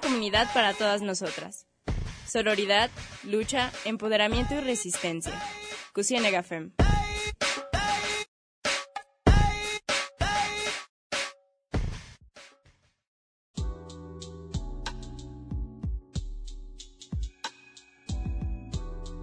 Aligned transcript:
comunidad 0.00 0.52
para 0.52 0.74
todas 0.74 1.02
nosotras. 1.02 1.66
Sororidad, 2.26 2.90
lucha, 3.24 3.70
empoderamiento 3.84 4.54
y 4.54 4.60
resistencia. 4.60 5.32
Cusienega 5.92 6.42
Fem. 6.42 6.72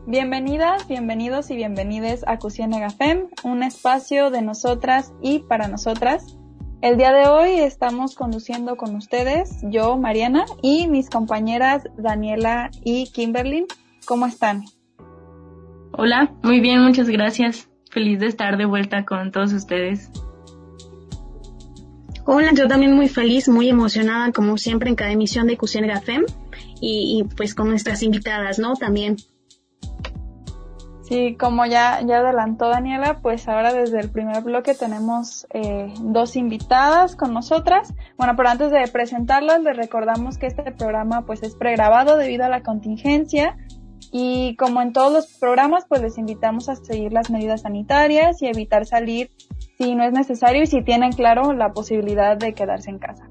Bienvenidas, 0.06 0.88
bienvenidos 0.88 1.50
y 1.50 1.56
bienvenides 1.56 2.24
a 2.28 2.38
Cusienega 2.38 2.90
Fem, 2.90 3.30
un 3.44 3.64
espacio 3.64 4.32
de 4.32 4.42
nosotras 4.42 5.14
y 5.22 5.40
para 5.40 5.68
nosotras. 5.68 6.38
El 6.84 6.98
día 6.98 7.14
de 7.14 7.28
hoy 7.30 7.62
estamos 7.62 8.14
conduciendo 8.14 8.76
con 8.76 8.94
ustedes, 8.98 9.62
yo, 9.64 9.96
Mariana, 9.96 10.44
y 10.62 10.90
mis 10.90 11.10
compañeras 11.10 11.84
Daniela 11.98 12.72
y 12.84 13.10
Kimberly. 13.10 13.68
¿Cómo 14.06 14.26
están? 14.26 14.66
Hola, 15.94 16.34
muy 16.44 16.60
bien, 16.60 16.84
muchas 16.84 17.08
gracias. 17.08 17.70
Feliz 17.90 18.20
de 18.20 18.28
estar 18.28 18.58
de 18.58 18.66
vuelta 18.66 19.06
con 19.06 19.32
todos 19.32 19.54
ustedes. 19.54 20.12
Hola, 22.26 22.52
yo 22.54 22.68
también 22.68 22.94
muy 22.94 23.08
feliz, 23.08 23.48
muy 23.48 23.70
emocionada, 23.70 24.34
como 24.34 24.58
siempre, 24.58 24.90
en 24.90 24.98
cada 24.98 25.14
emisión 25.14 25.48
de 25.48 25.56
Cusienega 25.56 26.02
Fem 26.02 26.26
y, 26.82 27.18
y 27.18 27.34
pues 27.34 27.56
con 27.56 27.70
nuestras 27.70 28.04
invitadas, 28.04 28.60
¿no? 28.60 28.74
También. 28.74 29.16
Sí, 31.14 31.36
como 31.40 31.68
ya, 31.68 32.02
ya 32.04 32.22
adelantó 32.22 32.70
Daniela, 32.70 33.20
pues 33.22 33.48
ahora 33.48 33.72
desde 33.72 34.00
el 34.00 34.10
primer 34.10 34.42
bloque 34.42 34.74
tenemos 34.74 35.46
eh, 35.54 35.94
dos 36.00 36.36
invitadas 36.36 37.16
con 37.16 37.36
nosotras. 37.36 37.94
Bueno, 38.18 38.34
pero 38.36 38.50
antes 38.50 38.72
de 38.72 38.88
presentarlas, 38.88 39.62
les 39.62 39.78
recordamos 39.78 40.40
que 40.40 40.48
este 40.48 40.72
programa 40.72 41.24
pues 41.28 41.44
es 41.44 41.54
pregrabado 41.54 42.18
debido 42.18 42.46
a 42.46 42.50
la 42.50 42.64
contingencia 42.64 43.56
y 44.12 44.56
como 44.56 44.82
en 44.82 44.92
todos 44.92 45.14
los 45.14 45.28
programas, 45.38 45.86
pues 45.88 46.02
les 46.02 46.18
invitamos 46.18 46.68
a 46.68 46.78
seguir 46.78 47.14
las 47.14 47.30
medidas 47.30 47.62
sanitarias 47.62 48.42
y 48.42 48.48
evitar 48.48 48.88
salir 48.88 49.30
si 49.78 49.94
no 49.94 50.06
es 50.06 50.14
necesario 50.14 50.64
y 50.64 50.66
si 50.66 50.82
tienen 50.82 51.12
claro 51.12 51.54
la 51.54 51.74
posibilidad 51.74 52.38
de 52.38 52.56
quedarse 52.56 52.90
en 52.90 52.98
casa. 52.98 53.30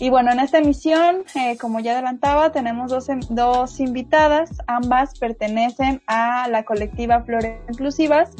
Y 0.00 0.08
bueno, 0.08 0.32
en 0.32 0.40
esta 0.40 0.56
emisión, 0.56 1.24
eh, 1.34 1.58
como 1.58 1.78
ya 1.78 1.92
adelantaba, 1.92 2.52
tenemos 2.52 2.90
dos, 2.90 3.10
em, 3.10 3.20
dos 3.28 3.80
invitadas, 3.80 4.50
ambas 4.66 5.18
pertenecen 5.18 6.00
a 6.06 6.48
la 6.48 6.64
colectiva 6.64 7.22
Flores 7.22 7.60
Inclusivas, 7.68 8.30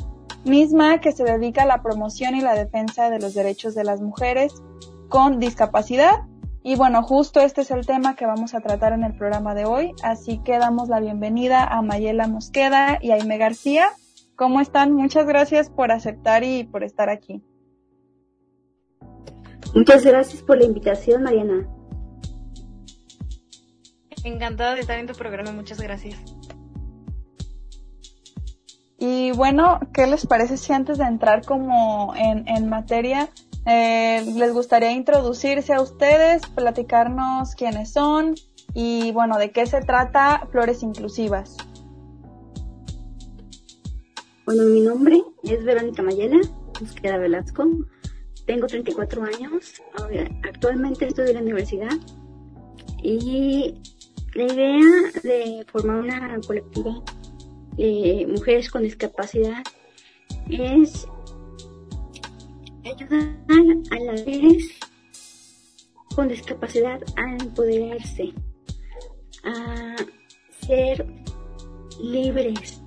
misma 0.47 1.01
que 1.01 1.13
se 1.13 1.23
dedica 1.23 1.65
a 1.65 1.67
la 1.67 1.83
promoción 1.83 2.35
y 2.35 2.41
la 2.41 2.55
defensa 2.55 3.11
de 3.11 3.21
los 3.21 3.35
derechos 3.35 3.75
de 3.75 3.85
las 3.85 4.01
mujeres 4.01 4.55
con 5.11 5.39
discapacidad. 5.39 6.23
Y 6.63 6.77
bueno, 6.77 7.03
justo 7.03 7.41
este 7.41 7.61
es 7.61 7.71
el 7.71 7.85
tema 7.87 8.17
que 8.17 8.25
vamos 8.25 8.55
a 8.55 8.61
tratar 8.61 8.95
en 8.95 9.05
el 9.05 9.15
programa 9.15 9.55
de 9.55 9.67
hoy, 9.67 9.93
así 10.03 10.39
que 10.39 10.57
damos 10.57 10.89
la 10.89 11.01
bienvenida 11.01 11.63
a 11.65 11.83
Mayela 11.83 12.27
Mosqueda 12.27 12.97
y 13.03 13.11
Aime 13.11 13.37
García. 13.37 13.91
¿Cómo 14.35 14.63
están? 14.63 14.93
Muchas 14.95 15.27
gracias 15.27 15.69
por 15.69 15.93
aceptar 15.93 16.43
y 16.43 16.65
por 16.65 16.85
estar 16.85 17.11
aquí. 17.11 17.43
Muchas 19.75 20.05
gracias 20.05 20.43
por 20.43 20.59
la 20.59 20.65
invitación, 20.65 21.23
Mariana. 21.23 21.69
Encantada 24.25 24.75
de 24.75 24.81
estar 24.81 24.99
en 24.99 25.07
tu 25.07 25.15
programa, 25.15 25.53
muchas 25.53 25.81
gracias. 25.81 26.19
Y 28.99 29.33
bueno, 29.33 29.81
¿qué 29.95 30.07
les 30.07 30.27
parece 30.27 30.59
si 30.59 30.73
antes 30.73 30.99
de 30.99 31.05
entrar 31.05 31.45
como 31.45 32.15
en, 32.17 32.47
en 32.47 32.69
materia, 32.69 33.31
eh, 33.65 34.23
les 34.37 34.53
gustaría 34.53 34.93
introducirse 34.93 35.73
a 35.73 35.81
ustedes, 35.81 36.43
platicarnos 36.55 37.55
quiénes 37.55 37.93
son 37.93 38.35
y 38.75 39.13
bueno, 39.13 39.39
de 39.39 39.53
qué 39.53 39.65
se 39.65 39.81
trata 39.81 40.47
Flores 40.51 40.83
Inclusivas? 40.83 41.57
Bueno, 44.45 44.65
mi 44.65 44.81
nombre 44.81 45.23
es 45.45 45.65
Verónica 45.65 46.03
Mayela, 46.03 46.41
Mosqueda 46.81 47.17
Velasco. 47.17 47.65
Tengo 48.51 48.67
34 48.67 49.23
años, 49.23 49.81
actualmente 50.43 51.07
estudio 51.07 51.29
en 51.29 51.35
la 51.37 51.41
universidad 51.43 51.97
y 53.01 53.77
la 54.35 54.43
idea 54.43 54.81
de 55.23 55.65
formar 55.71 56.01
una 56.01 56.41
colectiva 56.45 57.01
de 57.77 58.27
mujeres 58.29 58.69
con 58.69 58.83
discapacidad 58.83 59.63
es 60.49 61.07
ayudar 62.85 63.37
a 63.93 64.01
las 64.01 64.27
mujeres 64.27 64.81
con 66.17 66.27
discapacidad 66.27 67.01
a 67.19 67.31
empoderarse, 67.45 68.33
a 69.45 69.95
ser 70.67 71.07
libres, 72.03 72.83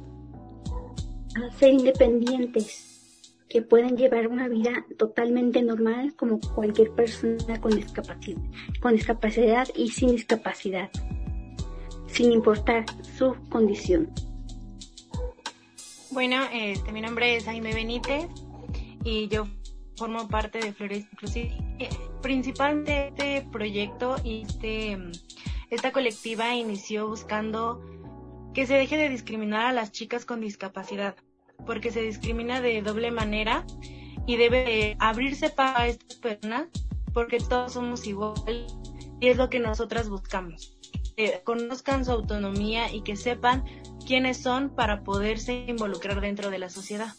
a 1.37 1.57
ser 1.57 1.69
independientes 1.69 2.92
que 3.53 3.61
pueden 3.61 3.95
llevar 3.95 4.29
una 4.29 4.47
vida 4.47 4.83
totalmente 4.97 5.61
normal 5.61 6.15
como 6.15 6.39
cualquier 6.39 6.89
persona 6.89 7.61
con 7.61 7.75
discapacidad, 7.75 8.41
con 8.81 8.95
discapacidad 8.95 9.67
y 9.75 9.89
sin 9.89 10.09
discapacidad, 10.09 10.89
sin 12.07 12.31
importar 12.31 12.83
su 13.15 13.35
condición. 13.49 14.11
Bueno, 16.09 16.37
este, 16.51 16.91
mi 16.91 17.01
nombre 17.01 17.35
es 17.35 17.45
Jaime 17.45 17.75
Benítez 17.75 18.25
y 19.03 19.27
yo 19.27 19.45
formo 19.97 20.27
parte 20.27 20.57
de 20.57 20.73
Flores 20.73 21.05
Inclusive. 21.11 21.55
Eh, 21.77 21.89
principalmente 22.23 23.09
este 23.09 23.47
proyecto 23.51 24.15
y 24.23 24.41
este, 24.47 24.97
esta 25.69 25.91
colectiva 25.91 26.55
inició 26.55 27.07
buscando 27.07 27.83
que 28.55 28.65
se 28.65 28.73
deje 28.73 28.97
de 28.97 29.09
discriminar 29.09 29.67
a 29.67 29.73
las 29.73 29.91
chicas 29.91 30.25
con 30.25 30.41
discapacidad 30.41 31.15
porque 31.65 31.91
se 31.91 32.01
discrimina 32.01 32.61
de 32.61 32.81
doble 32.81 33.11
manera 33.11 33.65
y 34.25 34.37
debe 34.37 34.95
abrirse 34.99 35.49
para 35.49 35.87
estas 35.87 36.17
personas 36.17 36.67
porque 37.13 37.37
todos 37.37 37.73
somos 37.73 38.07
iguales 38.07 38.73
y 39.19 39.27
es 39.29 39.37
lo 39.37 39.49
que 39.49 39.59
nosotras 39.59 40.09
buscamos. 40.09 40.77
Que 41.15 41.41
conozcan 41.43 42.05
su 42.05 42.11
autonomía 42.11 42.91
y 42.91 43.01
que 43.01 43.15
sepan 43.15 43.63
quiénes 44.05 44.37
son 44.37 44.69
para 44.69 45.03
poderse 45.03 45.65
involucrar 45.67 46.21
dentro 46.21 46.49
de 46.49 46.59
la 46.59 46.69
sociedad. 46.69 47.13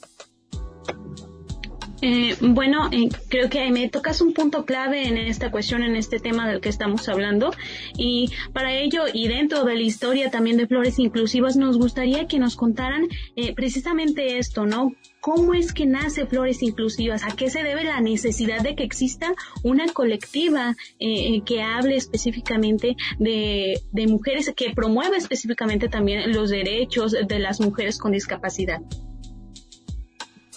Eh, 2.07 2.37
bueno, 2.43 2.91
eh, 2.93 3.09
creo 3.31 3.49
que 3.49 3.71
me 3.71 3.89
tocas 3.89 4.21
un 4.21 4.35
punto 4.35 4.67
clave 4.67 5.09
en 5.09 5.17
esta 5.17 5.51
cuestión, 5.51 5.83
en 5.83 5.97
este 5.97 6.19
tema 6.19 6.47
del 6.47 6.61
que 6.61 6.69
estamos 6.69 7.09
hablando. 7.09 7.51
Y 7.97 8.31
para 8.53 8.75
ello, 8.75 9.05
y 9.11 9.27
dentro 9.27 9.65
de 9.65 9.75
la 9.75 9.81
historia 9.81 10.31
también 10.31 10.59
de 10.59 10.67
Flores 10.67 10.99
Inclusivas, 10.99 11.57
nos 11.57 11.79
gustaría 11.79 12.27
que 12.27 12.39
nos 12.39 12.57
contaran 12.57 13.09
eh, 13.37 13.55
precisamente 13.55 14.37
esto, 14.37 14.67
¿no? 14.67 14.93
¿Cómo 15.21 15.55
es 15.55 15.73
que 15.73 15.87
nace 15.87 16.27
Flores 16.27 16.63
Inclusivas? 16.63 17.25
¿A 17.25 17.35
qué 17.35 17.49
se 17.49 17.63
debe 17.63 17.85
la 17.85 18.03
necesidad 18.03 18.61
de 18.61 18.75
que 18.75 18.85
exista 18.85 19.33
una 19.63 19.87
colectiva 19.87 20.77
que 20.99 21.63
hable 21.63 21.97
específicamente 21.97 22.97
de, 23.19 23.81
de 23.93 24.07
mujeres, 24.09 24.53
que 24.55 24.75
promueva 24.75 25.17
específicamente 25.17 25.89
también 25.89 26.35
los 26.35 26.51
derechos 26.51 27.13
de 27.13 27.39
las 27.39 27.63
mujeres 27.63 27.97
con 27.97 28.13
discapacidad? 28.13 28.83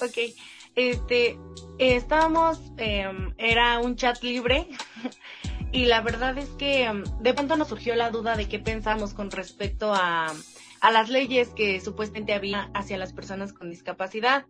Ok 0.01 0.35
este, 0.77 1.39
estábamos, 1.79 2.71
em, 2.77 3.33
era 3.39 3.79
un 3.79 3.95
chat 3.95 4.21
libre 4.21 4.67
y 5.71 5.85
la 5.85 6.01
verdad 6.01 6.37
es 6.37 6.49
que 6.49 6.83
em, 6.83 7.03
de 7.19 7.33
pronto 7.33 7.57
nos 7.57 7.67
surgió 7.67 7.95
la 7.95 8.11
duda 8.11 8.37
de 8.37 8.47
qué 8.47 8.59
pensamos 8.59 9.15
con 9.15 9.31
respecto 9.31 9.91
a, 9.93 10.31
a 10.79 10.91
las 10.91 11.09
leyes 11.09 11.49
que 11.49 11.81
supuestamente 11.81 12.33
había 12.33 12.69
hacia 12.75 12.97
las 12.97 13.11
personas 13.11 13.53
con 13.53 13.71
discapacidad. 13.71 14.45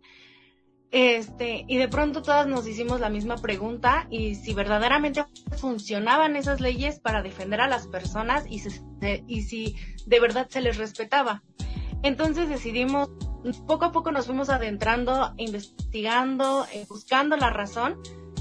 Este, 0.90 1.64
y 1.66 1.76
de 1.76 1.88
pronto 1.88 2.22
todas 2.22 2.46
nos 2.46 2.66
hicimos 2.66 3.00
la 3.00 3.10
misma 3.10 3.36
pregunta 3.38 4.06
y 4.10 4.34
si 4.36 4.54
verdaderamente 4.54 5.24
funcionaban 5.58 6.36
esas 6.36 6.60
leyes 6.60 6.98
para 6.98 7.22
defender 7.22 7.60
a 7.60 7.68
las 7.68 7.86
personas 7.88 8.44
y, 8.48 8.62
y 9.26 9.42
si 9.42 9.76
de 10.06 10.20
verdad 10.20 10.46
se 10.50 10.60
les 10.60 10.76
respetaba. 10.76 11.42
Entonces 12.02 12.48
decidimos 12.48 13.10
poco 13.66 13.84
a 13.86 13.92
poco 13.92 14.12
nos 14.12 14.26
fuimos 14.26 14.48
adentrando, 14.48 15.32
investigando, 15.36 16.66
eh, 16.72 16.86
buscando 16.88 17.36
la 17.36 17.50
razón 17.50 18.00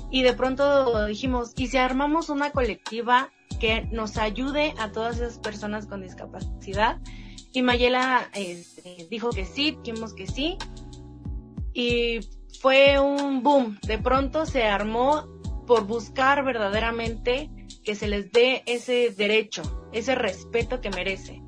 y 0.09 0.23
de 0.23 0.33
pronto 0.33 1.05
dijimos, 1.05 1.53
¿y 1.57 1.67
si 1.67 1.77
armamos 1.77 2.29
una 2.29 2.51
colectiva 2.51 3.31
que 3.59 3.83
nos 3.91 4.17
ayude 4.17 4.73
a 4.79 4.91
todas 4.91 5.17
esas 5.17 5.39
personas 5.39 5.87
con 5.87 6.01
discapacidad? 6.01 6.99
Y 7.51 7.61
Mayela 7.61 8.29
este, 8.33 9.07
dijo 9.09 9.29
que 9.31 9.45
sí, 9.45 9.77
dijimos 9.83 10.13
que 10.13 10.27
sí 10.27 10.57
y 11.73 12.19
fue 12.61 12.99
un 12.99 13.43
boom. 13.43 13.77
De 13.85 13.97
pronto 13.97 14.45
se 14.45 14.63
armó 14.63 15.27
por 15.65 15.85
buscar 15.85 16.43
verdaderamente 16.43 17.51
que 17.83 17.95
se 17.95 18.07
les 18.07 18.31
dé 18.31 18.63
ese 18.65 19.13
derecho, 19.15 19.89
ese 19.91 20.15
respeto 20.15 20.81
que 20.81 20.89
merece. 20.89 21.41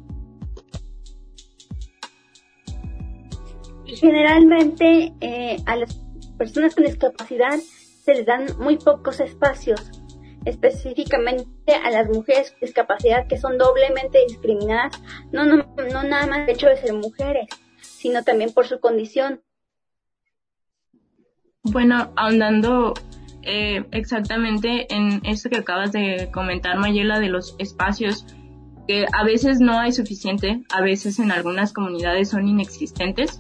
Generalmente 3.96 5.14
eh, 5.22 5.58
a 5.66 5.76
las 5.76 5.96
personas 6.38 6.76
con 6.76 6.86
discapacidad 6.86 7.58
se 8.04 8.14
les 8.14 8.26
dan 8.26 8.48
muy 8.60 8.78
pocos 8.78 9.20
espacios 9.20 9.92
específicamente 10.46 11.74
a 11.74 11.92
las 11.92 12.08
mujeres 12.10 12.52
con 12.52 12.62
discapacidad 12.62 13.28
que 13.28 13.38
son 13.38 13.58
doblemente 13.58 14.20
discriminadas, 14.28 15.02
no, 15.32 15.46
no, 15.46 15.58
no 15.78 16.04
nada 16.04 16.28
más 16.28 16.40
el 16.48 16.56
hecho 16.56 16.68
de 16.68 16.78
ser 16.78 16.94
mujeres, 16.94 17.48
sino 17.82 18.24
también 18.24 18.54
por 18.54 18.66
su 18.66 18.80
condición. 18.80 19.42
Bueno, 21.64 22.14
ahondando 22.16 22.94
eh, 23.44 23.86
exactamente 23.92 24.94
en 24.94 25.22
esto 25.26 25.50
que 25.50 25.58
acabas 25.58 25.92
de 25.92 26.30
comentar, 26.32 26.78
Mayela, 26.78 27.20
de 27.20 27.30
los 27.30 27.56
espacios, 27.60 28.26
que 28.88 29.06
a 29.12 29.24
veces 29.24 29.60
no 29.60 29.78
hay 29.80 29.92
suficiente, 29.92 30.64
a 30.70 30.82
veces 30.82 31.20
en 31.20 31.32
algunas 31.32 31.74
comunidades 31.74 32.30
son 32.30 32.48
inexistentes. 32.48 33.40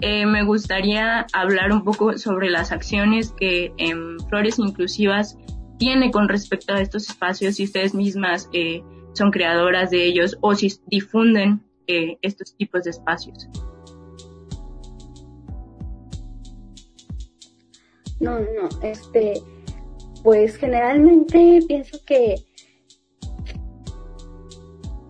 Eh, 0.00 0.26
me 0.26 0.44
gustaría 0.44 1.26
hablar 1.32 1.72
un 1.72 1.82
poco 1.84 2.18
sobre 2.18 2.50
las 2.50 2.70
acciones 2.70 3.32
que 3.32 3.72
en 3.78 4.20
Flores 4.28 4.58
Inclusivas 4.58 5.38
tiene 5.78 6.10
con 6.10 6.28
respecto 6.28 6.74
a 6.74 6.80
estos 6.80 7.08
espacios, 7.08 7.56
si 7.56 7.64
ustedes 7.64 7.94
mismas 7.94 8.48
eh, 8.52 8.82
son 9.14 9.30
creadoras 9.30 9.90
de 9.90 10.04
ellos 10.04 10.36
o 10.40 10.54
si 10.54 10.72
difunden 10.86 11.62
estos 11.86 12.56
tipos 12.56 12.82
de 12.82 12.90
espacios. 12.90 13.48
No, 18.18 18.40
no, 18.40 18.68
este, 18.82 19.40
pues 20.24 20.56
generalmente 20.56 21.60
pienso 21.68 21.98
que 22.04 22.34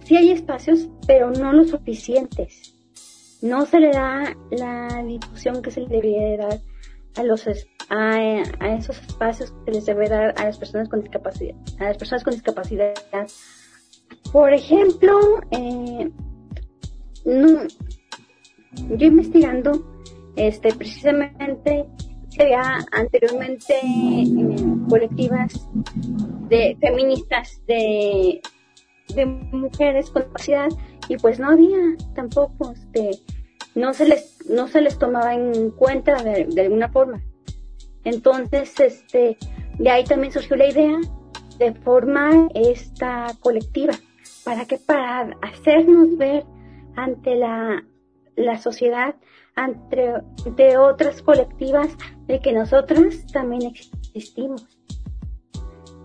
sí 0.04 0.16
hay 0.16 0.30
espacios, 0.32 0.88
pero 1.06 1.30
no 1.30 1.52
lo 1.52 1.64
suficientes. 1.64 2.75
No 3.42 3.66
se 3.66 3.80
le 3.80 3.90
da 3.90 4.36
la 4.50 5.02
difusión 5.02 5.62
que 5.62 5.70
se 5.70 5.80
le 5.82 5.88
debería 5.88 6.36
dar 6.38 6.60
a 7.16 7.22
los 7.22 7.46
a, 7.88 8.76
esos 8.76 8.98
espacios 9.02 9.52
que 9.64 9.72
les 9.72 9.86
debe 9.86 10.08
dar 10.08 10.34
a 10.36 10.44
las 10.44 10.58
personas 10.58 10.88
con 10.88 11.00
discapacidad, 11.02 11.54
a 11.78 11.84
las 11.84 11.96
personas 11.96 12.24
con 12.24 12.32
discapacidad. 12.32 12.94
Por 14.32 14.52
ejemplo, 14.52 15.40
eh, 15.50 16.10
yo 17.24 19.06
investigando, 19.06 19.84
este, 20.36 20.74
precisamente 20.74 21.86
había 22.38 22.78
anteriormente 22.92 23.74
colectivas 24.88 25.68
de 26.48 26.76
feministas 26.80 27.62
de, 27.66 28.42
de 29.14 29.26
mujeres 29.26 30.10
con 30.10 30.22
discapacidad 30.22 30.68
y 31.08 31.16
pues 31.16 31.38
no 31.38 31.50
había 31.50 31.78
tampoco 32.14 32.72
este 32.72 33.10
no 33.74 33.94
se 33.94 34.06
les 34.06 34.48
no 34.48 34.68
se 34.68 34.80
les 34.80 34.98
tomaba 34.98 35.34
en 35.34 35.70
cuenta 35.70 36.22
de, 36.22 36.60
alguna 36.60 36.88
forma. 36.88 37.22
Entonces 38.04 38.78
este 38.78 39.36
de 39.78 39.90
ahí 39.90 40.04
también 40.04 40.32
surgió 40.32 40.56
la 40.56 40.68
idea 40.68 40.98
de 41.58 41.74
formar 41.74 42.48
esta 42.54 43.26
colectiva. 43.40 43.94
Para 44.44 44.64
que 44.64 44.78
para 44.78 45.36
hacernos 45.42 46.16
ver 46.16 46.44
ante 46.94 47.34
la 47.34 47.84
la 48.36 48.58
sociedad 48.58 49.16
ante, 49.56 50.12
otras 50.78 51.22
colectivas 51.22 51.88
de 52.26 52.40
que 52.40 52.52
nosotras 52.52 53.26
también 53.32 53.62
existimos, 53.62 54.66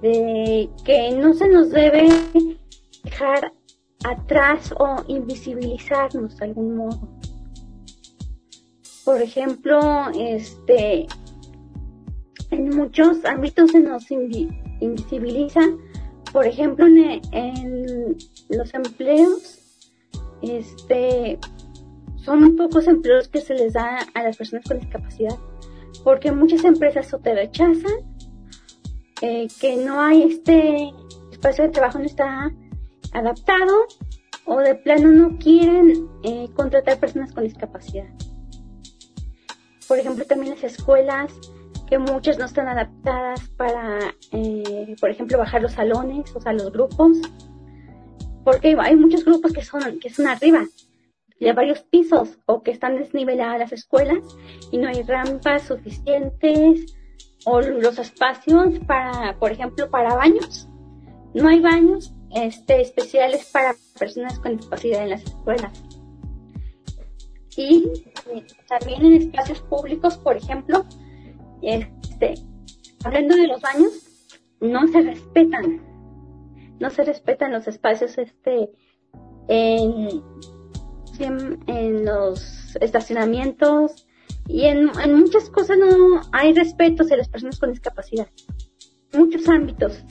de 0.02 0.70
que 0.86 1.12
no 1.12 1.34
se 1.34 1.50
nos 1.50 1.70
debe 1.70 2.10
dejar 3.04 3.54
atrás 4.04 4.74
o 4.78 5.04
invisibilizarnos 5.08 6.38
de 6.38 6.46
algún 6.46 6.76
modo. 6.76 7.08
Por 9.06 9.22
ejemplo, 9.22 9.80
este, 10.18 11.08
en 12.52 12.70
muchos 12.76 13.26
ámbitos 13.26 13.72
se 13.72 13.80
nos 13.80 14.10
invisibiliza, 14.12 15.62
por 16.32 16.46
ejemplo, 16.46 16.86
en, 16.86 18.18
los 18.50 18.74
empleos, 18.74 19.90
este, 20.42 21.40
son 22.18 22.56
pocos 22.56 22.88
empleos 22.88 23.28
que 23.28 23.42
se 23.42 23.54
les 23.56 23.74
da 23.74 24.00
a 24.14 24.24
las 24.24 24.38
personas 24.38 24.66
con 24.66 24.80
discapacidad, 24.80 25.38
porque 26.04 26.32
muchas 26.32 26.64
empresas 26.64 27.14
o 27.14 27.20
te 27.20 27.34
rechazan, 27.34 28.12
eh, 29.22 29.48
que 29.60 29.78
no 29.78 30.02
hay 30.02 30.24
este 30.24 30.92
espacio 31.32 31.64
de 31.64 31.70
trabajo 31.70 32.00
no 32.00 32.06
está 32.06 32.52
adaptado, 33.12 33.88
o 34.46 34.60
de 34.60 34.76
plano 34.76 35.10
no 35.10 35.38
quieren 35.38 36.08
eh, 36.24 36.50
contratar 36.56 37.00
personas 37.00 37.32
con 37.34 37.44
discapacidad. 37.44 38.08
Por 39.88 40.00
ejemplo, 40.00 40.26
también 40.26 40.56
las 40.56 40.64
escuelas, 40.64 41.34
que 41.88 42.00
muchas 42.00 42.38
no 42.40 42.46
están 42.46 42.68
adaptadas 42.68 43.42
para, 43.58 44.00
eh, 44.32 44.96
por 45.00 45.10
ejemplo, 45.10 45.38
bajar 45.38 45.62
los 45.62 45.74
salones, 45.74 46.34
o 46.36 46.40
sea, 46.40 46.54
los 46.54 46.72
grupos, 46.72 47.18
porque 48.44 48.76
hay 48.80 48.96
muchos 48.96 49.26
grupos 49.26 49.52
que 49.52 49.64
son, 49.64 50.00
que 50.00 50.10
son 50.10 50.28
arriba, 50.28 50.66
de 51.40 51.54
varios 51.54 51.82
pisos 51.82 52.38
o 52.46 52.62
que 52.62 52.72
están 52.72 52.98
desniveladas 52.98 53.60
las 53.60 53.72
escuelas 53.74 54.20
y 54.72 54.78
no 54.78 54.88
hay 54.88 55.02
rampas 55.02 55.64
suficientes 55.64 56.96
o 57.46 57.62
los 57.62 57.98
espacios 57.98 58.80
para, 58.86 59.38
por 59.40 59.52
ejemplo, 59.52 59.90
para 59.90 60.14
baños. 60.14 60.70
No 61.34 61.50
hay 61.50 61.60
baños 61.60 62.14
este, 62.36 62.82
especiales 62.82 63.50
para 63.52 63.76
personas 63.98 64.40
con 64.40 64.58
discapacidad 64.58 65.04
en 65.04 65.10
las 65.12 65.24
escuelas. 65.24 65.84
Y 67.58 67.92
eh, 68.34 68.46
también 68.68 69.06
en 69.06 69.14
espacios 69.14 69.60
públicos, 69.62 70.18
por 70.18 70.38
ejemplo, 70.38 70.86
este, 71.62 72.36
hablando 73.04 73.36
de 73.36 73.48
los 73.48 73.62
baños, 73.62 74.38
no 74.60 74.88
se 74.88 75.02
respetan. 75.02 75.82
No 76.80 76.90
se 76.90 77.04
respetan 77.04 77.52
los 77.52 77.68
espacios 77.68 78.18
este, 78.18 78.72
en 79.48 80.22
en, 81.20 82.06
los 82.06 82.76
estacionamientos 82.80 84.08
y 84.48 84.66
en, 84.66 84.92
muchas 85.16 85.50
cosas 85.50 85.78
no 85.78 86.22
hay 86.32 86.54
respeto 86.54 87.04
hacia 87.04 87.18
las 87.18 87.30
personas 87.30 87.60
con 87.60 87.72
discapacidad. 87.72 88.28
Muchos 89.14 89.48
ámbitos. 89.48 90.04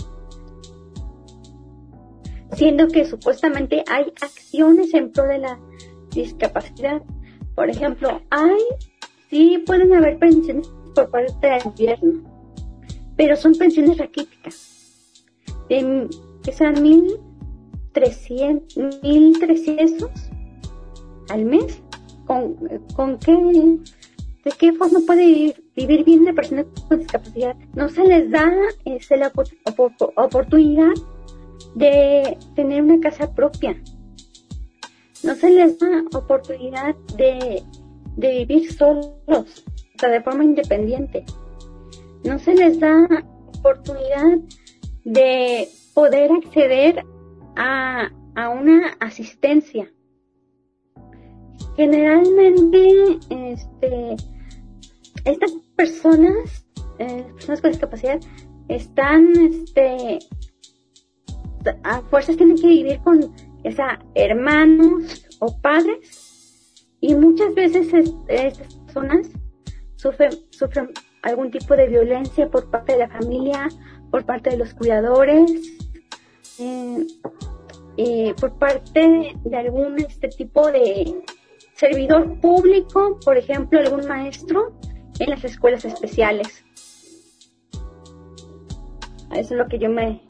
Siendo 2.52 2.88
que 2.88 3.04
supuestamente 3.04 3.84
hay 3.88 4.12
acciones 4.20 4.92
en 4.94 5.12
pro 5.12 5.24
de 5.24 5.38
la 5.38 5.58
discapacidad. 6.10 7.02
Por 7.54 7.70
ejemplo, 7.70 8.20
hay, 8.30 8.58
sí 9.28 9.62
pueden 9.66 9.92
haber 9.92 10.18
pensiones 10.18 10.70
por 10.94 11.10
parte 11.10 11.46
del 11.46 11.62
gobierno, 11.62 12.22
pero 13.16 13.36
son 13.36 13.54
pensiones 13.54 13.98
raquíticas. 13.98 15.14
De, 15.68 16.08
que 16.42 16.52
sean 16.52 16.82
mil 16.82 17.20
trescientos, 17.92 18.76
mil 19.02 19.38
trescientos 19.38 20.10
al 21.28 21.44
mes? 21.44 21.82
¿Con, 22.26 22.54
con 22.94 23.18
qué, 23.18 23.32
de 23.32 24.52
qué 24.56 24.72
forma 24.72 25.00
puede 25.04 25.54
vivir, 25.74 26.04
bien 26.04 26.24
la 26.24 26.32
persona 26.32 26.64
con 26.88 27.00
discapacidad? 27.00 27.56
No 27.74 27.88
se 27.88 28.04
les 28.04 28.30
da 28.30 28.52
esa 28.84 29.16
la 29.16 29.32
oportunidad 30.16 30.92
de 31.74 32.36
tener 32.54 32.82
una 32.82 33.00
casa 33.00 33.32
propia. 33.34 33.80
No 35.22 35.34
se 35.34 35.50
les 35.50 35.78
da 35.78 36.04
oportunidad 36.14 36.94
de, 37.16 37.62
de 38.16 38.38
vivir 38.38 38.72
solos, 38.72 39.64
de 40.00 40.22
forma 40.22 40.44
independiente. 40.44 41.24
No 42.24 42.38
se 42.38 42.54
les 42.54 42.80
da 42.80 43.06
oportunidad 43.58 44.38
de 45.04 45.68
poder 45.94 46.30
acceder 46.32 47.04
a, 47.56 48.10
a 48.34 48.48
una 48.48 48.96
asistencia 49.00 49.90
generalmente 51.76 53.18
este, 53.30 54.16
estas 55.24 55.52
personas, 55.76 56.66
eh, 56.98 57.24
personas 57.34 57.60
con 57.60 57.70
discapacidad, 57.70 58.20
están, 58.68 59.32
este, 59.38 60.18
a 61.84 62.00
fuerzas 62.02 62.36
tienen 62.36 62.56
que 62.56 62.66
vivir 62.66 63.00
con, 63.00 63.24
o 63.24 63.70
sea, 63.72 63.98
hermanos 64.14 65.26
o 65.40 65.56
padres, 65.60 66.86
y 67.00 67.14
muchas 67.14 67.54
veces 67.54 67.88
estas 68.28 68.74
personas 68.74 69.28
sufren, 69.96 70.32
sufren 70.50 70.90
algún 71.22 71.50
tipo 71.50 71.74
de 71.76 71.88
violencia 71.88 72.48
por 72.50 72.70
parte 72.70 72.92
de 72.92 72.98
la 72.98 73.08
familia, 73.08 73.68
por 74.10 74.24
parte 74.24 74.50
de 74.50 74.56
los 74.58 74.74
cuidadores, 74.74 75.50
eh, 76.58 77.06
eh, 77.96 78.34
por 78.40 78.58
parte 78.58 79.34
de 79.44 79.56
algún 79.56 79.98
este 79.98 80.28
tipo 80.28 80.70
de 80.70 81.22
servidor 81.74 82.38
público, 82.40 83.18
por 83.24 83.36
ejemplo, 83.36 83.80
algún 83.80 84.06
maestro 84.06 84.72
en 85.18 85.30
las 85.30 85.44
escuelas 85.44 85.84
especiales. 85.84 86.64
Eso 89.32 89.40
es 89.40 89.50
lo 89.52 89.68
que 89.68 89.78
yo 89.78 89.88
me, 89.88 90.22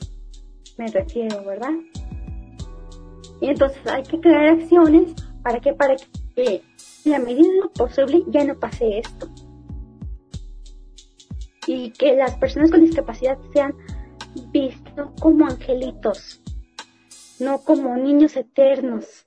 me 0.81 0.87
refiero, 0.87 1.45
¿verdad? 1.45 1.75
Y 3.43 3.49
entonces 3.49 3.87
hay 3.87 4.03
que 4.03 4.19
crear 4.19 4.47
acciones 4.47 5.13
para 5.43 5.61
que, 5.61 5.75
para 5.75 5.95
que 6.35 6.63
en 7.05 7.13
la 7.13 7.19
medida 7.19 7.49
lo 7.63 7.71
posible 7.73 8.25
ya 8.29 8.45
no 8.45 8.59
pase 8.59 9.01
esto. 9.01 9.29
Y 11.67 11.91
que 11.91 12.17
las 12.17 12.35
personas 12.37 12.71
con 12.71 12.81
discapacidad 12.81 13.39
sean 13.53 13.75
vistas 14.53 15.11
como 15.21 15.47
angelitos, 15.47 16.41
no 17.39 17.59
como 17.59 17.95
niños 17.97 18.35
eternos. 18.37 19.27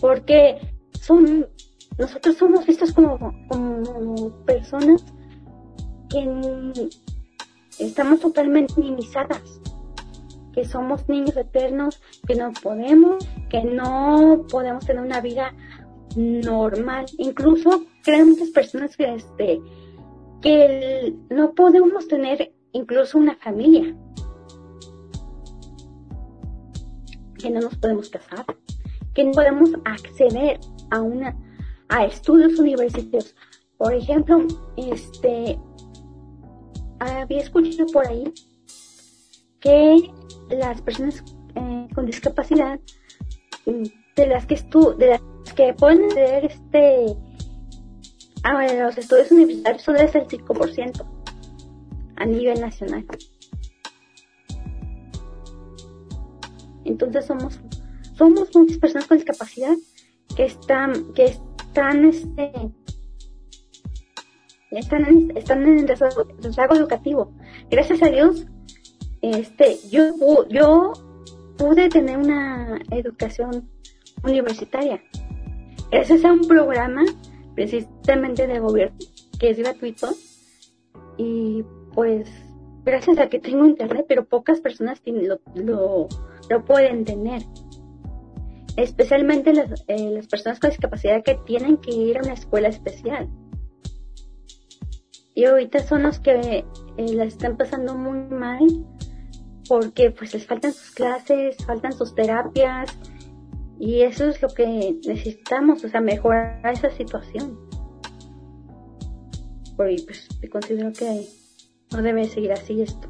Porque 0.00 0.60
son, 1.00 1.48
nosotros 1.98 2.36
somos 2.36 2.66
vistos 2.66 2.92
como, 2.92 3.18
como 3.48 4.44
personas 4.44 5.04
que 6.08 6.90
estamos 7.84 8.20
totalmente 8.20 8.74
minimizadas, 8.76 9.60
que 10.52 10.64
somos 10.64 11.08
niños 11.08 11.36
eternos, 11.36 12.00
que 12.26 12.34
no 12.34 12.52
podemos, 12.52 13.26
que 13.48 13.64
no 13.64 14.46
podemos 14.50 14.84
tener 14.84 15.02
una 15.02 15.20
vida 15.20 15.54
normal. 16.16 17.06
Incluso 17.18 17.84
creen 18.02 18.30
muchas 18.30 18.50
personas 18.50 18.96
que 18.96 19.14
este 19.14 19.60
que 20.40 21.14
no 21.30 21.54
podemos 21.54 22.08
tener 22.08 22.52
incluso 22.72 23.16
una 23.16 23.36
familia. 23.36 23.96
Que 27.38 27.50
no 27.50 27.60
nos 27.60 27.76
podemos 27.76 28.10
casar, 28.10 28.44
que 29.14 29.24
no 29.24 29.32
podemos 29.32 29.70
acceder 29.84 30.58
a 30.90 31.00
una 31.00 31.36
a 31.88 32.06
estudios 32.06 32.58
universitarios. 32.58 33.34
Por 33.76 33.94
ejemplo, 33.94 34.46
este 34.76 35.58
había 37.02 37.40
escuchado 37.40 37.86
por 37.92 38.06
ahí 38.06 38.32
que 39.60 40.10
las 40.50 40.80
personas 40.82 41.22
eh, 41.54 41.88
con 41.94 42.06
discapacidad 42.06 42.80
mm, 43.66 43.84
de 44.16 44.26
las 44.26 44.46
que 44.46 44.54
estu 44.54 44.96
de 44.96 45.06
las 45.06 45.20
que 45.54 45.74
pueden 45.74 46.06
hacer 46.06 46.44
este 46.46 47.16
ah, 48.44 48.66
los 48.74 48.98
estudios 48.98 49.30
universitarios 49.30 49.82
solo 49.82 50.00
es 50.00 50.14
el 50.14 50.26
5% 50.26 51.04
a 52.16 52.26
nivel 52.26 52.60
nacional. 52.60 53.06
Entonces 56.84 57.26
somos 57.26 57.60
somos 58.16 58.54
muchas 58.54 58.78
personas 58.78 59.06
con 59.06 59.18
discapacidad 59.18 59.76
que 60.36 60.44
están 60.44 61.12
que 61.14 61.24
están 61.24 62.04
este 62.04 62.52
están 64.78 65.04
en, 65.04 65.36
están 65.36 65.62
en 65.66 65.86
rezago, 65.86 66.74
educativo. 66.74 67.32
Gracias 67.70 68.02
a 68.02 68.08
Dios, 68.08 68.46
este, 69.20 69.76
yo, 69.90 70.48
yo 70.48 70.92
pude 71.56 71.88
tener 71.88 72.18
una 72.18 72.80
educación 72.90 73.68
universitaria. 74.24 75.02
Gracias 75.90 76.24
a 76.24 76.32
un 76.32 76.46
programa 76.46 77.04
precisamente 77.54 78.46
de 78.46 78.58
gobierno 78.58 78.96
que 79.38 79.50
es 79.50 79.58
gratuito 79.58 80.08
y 81.18 81.64
pues 81.92 82.28
gracias 82.84 83.18
a 83.18 83.28
que 83.28 83.38
tengo 83.38 83.66
internet, 83.66 84.06
pero 84.08 84.24
pocas 84.24 84.60
personas 84.60 85.02
lo, 85.04 85.38
lo, 85.54 86.08
lo 86.48 86.64
pueden 86.64 87.04
tener. 87.04 87.42
Especialmente 88.76 89.52
las, 89.52 89.84
eh, 89.88 90.10
las 90.10 90.26
personas 90.28 90.58
con 90.58 90.70
discapacidad 90.70 91.22
que 91.22 91.34
tienen 91.44 91.76
que 91.76 91.90
ir 91.90 92.16
a 92.16 92.22
una 92.22 92.32
escuela 92.32 92.68
especial 92.68 93.28
y 95.34 95.44
ahorita 95.44 95.80
son 95.80 96.02
los 96.02 96.20
que 96.20 96.64
eh, 96.96 97.14
las 97.14 97.28
están 97.28 97.56
pasando 97.56 97.94
muy 97.94 98.18
mal 98.18 98.60
porque 99.68 100.10
pues 100.10 100.34
les 100.34 100.46
faltan 100.46 100.72
sus 100.72 100.90
clases, 100.90 101.56
faltan 101.64 101.92
sus 101.92 102.14
terapias 102.14 102.90
y 103.78 104.02
eso 104.02 104.28
es 104.28 104.40
lo 104.42 104.48
que 104.48 104.96
necesitamos, 105.06 105.84
o 105.84 105.88
sea, 105.88 106.00
mejorar 106.00 106.72
esa 106.72 106.90
situación. 106.90 107.58
Porque 109.76 109.96
pues 110.06 110.28
considero 110.50 110.92
que 110.92 111.26
no 111.90 112.02
debe 112.02 112.26
seguir 112.26 112.52
así 112.52 112.82
esto. 112.82 113.08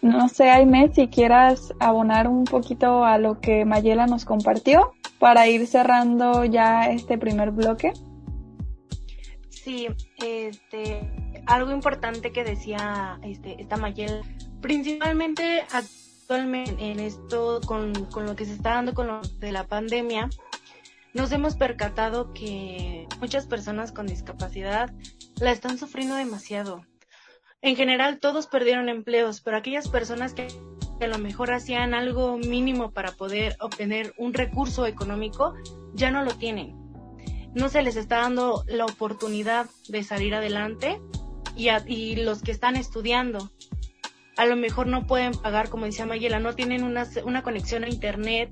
No 0.00 0.28
sé, 0.28 0.50
Aime, 0.50 0.92
si 0.94 1.08
quieras 1.08 1.72
abonar 1.80 2.28
un 2.28 2.44
poquito 2.44 3.04
a 3.04 3.18
lo 3.18 3.40
que 3.40 3.64
Mayela 3.64 4.06
nos 4.06 4.24
compartió 4.24 4.92
para 5.18 5.46
ir 5.46 5.66
cerrando 5.66 6.44
ya 6.44 6.86
este 6.86 7.18
primer 7.18 7.52
bloque. 7.52 7.92
Sí, 9.62 9.86
este, 10.16 11.08
algo 11.46 11.70
importante 11.70 12.32
que 12.32 12.42
decía 12.42 13.20
este, 13.22 13.62
esta 13.62 13.76
Mayel, 13.76 14.22
principalmente 14.60 15.62
actualmente 15.70 16.74
en 16.80 16.98
esto, 16.98 17.60
con, 17.64 18.06
con 18.06 18.26
lo 18.26 18.34
que 18.34 18.44
se 18.44 18.54
está 18.54 18.70
dando 18.70 18.92
con 18.92 19.06
lo 19.06 19.20
de 19.38 19.52
la 19.52 19.68
pandemia, 19.68 20.30
nos 21.14 21.30
hemos 21.30 21.54
percatado 21.54 22.32
que 22.32 23.06
muchas 23.20 23.46
personas 23.46 23.92
con 23.92 24.08
discapacidad 24.08 24.92
la 25.38 25.52
están 25.52 25.78
sufriendo 25.78 26.16
demasiado. 26.16 26.84
En 27.60 27.76
general 27.76 28.18
todos 28.18 28.48
perdieron 28.48 28.88
empleos, 28.88 29.42
pero 29.42 29.56
aquellas 29.56 29.88
personas 29.88 30.34
que 30.34 30.48
a 31.00 31.06
lo 31.06 31.18
mejor 31.18 31.52
hacían 31.52 31.94
algo 31.94 32.36
mínimo 32.36 32.90
para 32.90 33.12
poder 33.12 33.56
obtener 33.60 34.12
un 34.18 34.34
recurso 34.34 34.86
económico, 34.86 35.54
ya 35.94 36.10
no 36.10 36.24
lo 36.24 36.34
tienen 36.34 36.81
no 37.54 37.68
se 37.68 37.82
les 37.82 37.96
está 37.96 38.18
dando 38.18 38.64
la 38.66 38.84
oportunidad 38.84 39.66
de 39.88 40.02
salir 40.02 40.34
adelante 40.34 41.00
y, 41.56 42.16
los 42.16 42.42
que 42.42 42.50
están 42.50 42.76
estudiando 42.76 43.50
a 44.36 44.46
lo 44.46 44.56
mejor 44.56 44.86
no 44.86 45.06
pueden 45.06 45.32
pagar, 45.32 45.68
como 45.68 45.84
decía 45.84 46.06
Mayela, 46.06 46.40
no 46.40 46.54
tienen 46.54 46.82
una, 46.84 47.06
una 47.24 47.42
conexión 47.42 47.84
a 47.84 47.88
Internet, 47.88 48.50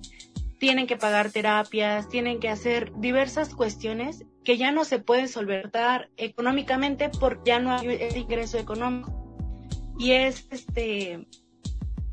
tienen 0.59 0.87
que 0.87 0.99
pagar 0.99 1.31
terapias, 1.31 2.09
tienen 2.11 2.39
que 2.39 2.51
hacer 2.51 2.93
diversas 2.99 3.55
cuestiones 3.55 4.27
que 4.45 4.59
ya 4.59 4.73
no 4.73 4.85
se 4.85 4.99
pueden 4.99 5.29
solventar 5.29 6.11
económicamente 6.19 7.09
porque 7.09 7.51
ya 7.51 7.61
no 7.61 7.73
hay 7.73 7.99
ingreso 8.15 8.59
económico. 8.59 9.17
Y 9.99 10.13
es 10.13 10.47
este 10.51 11.27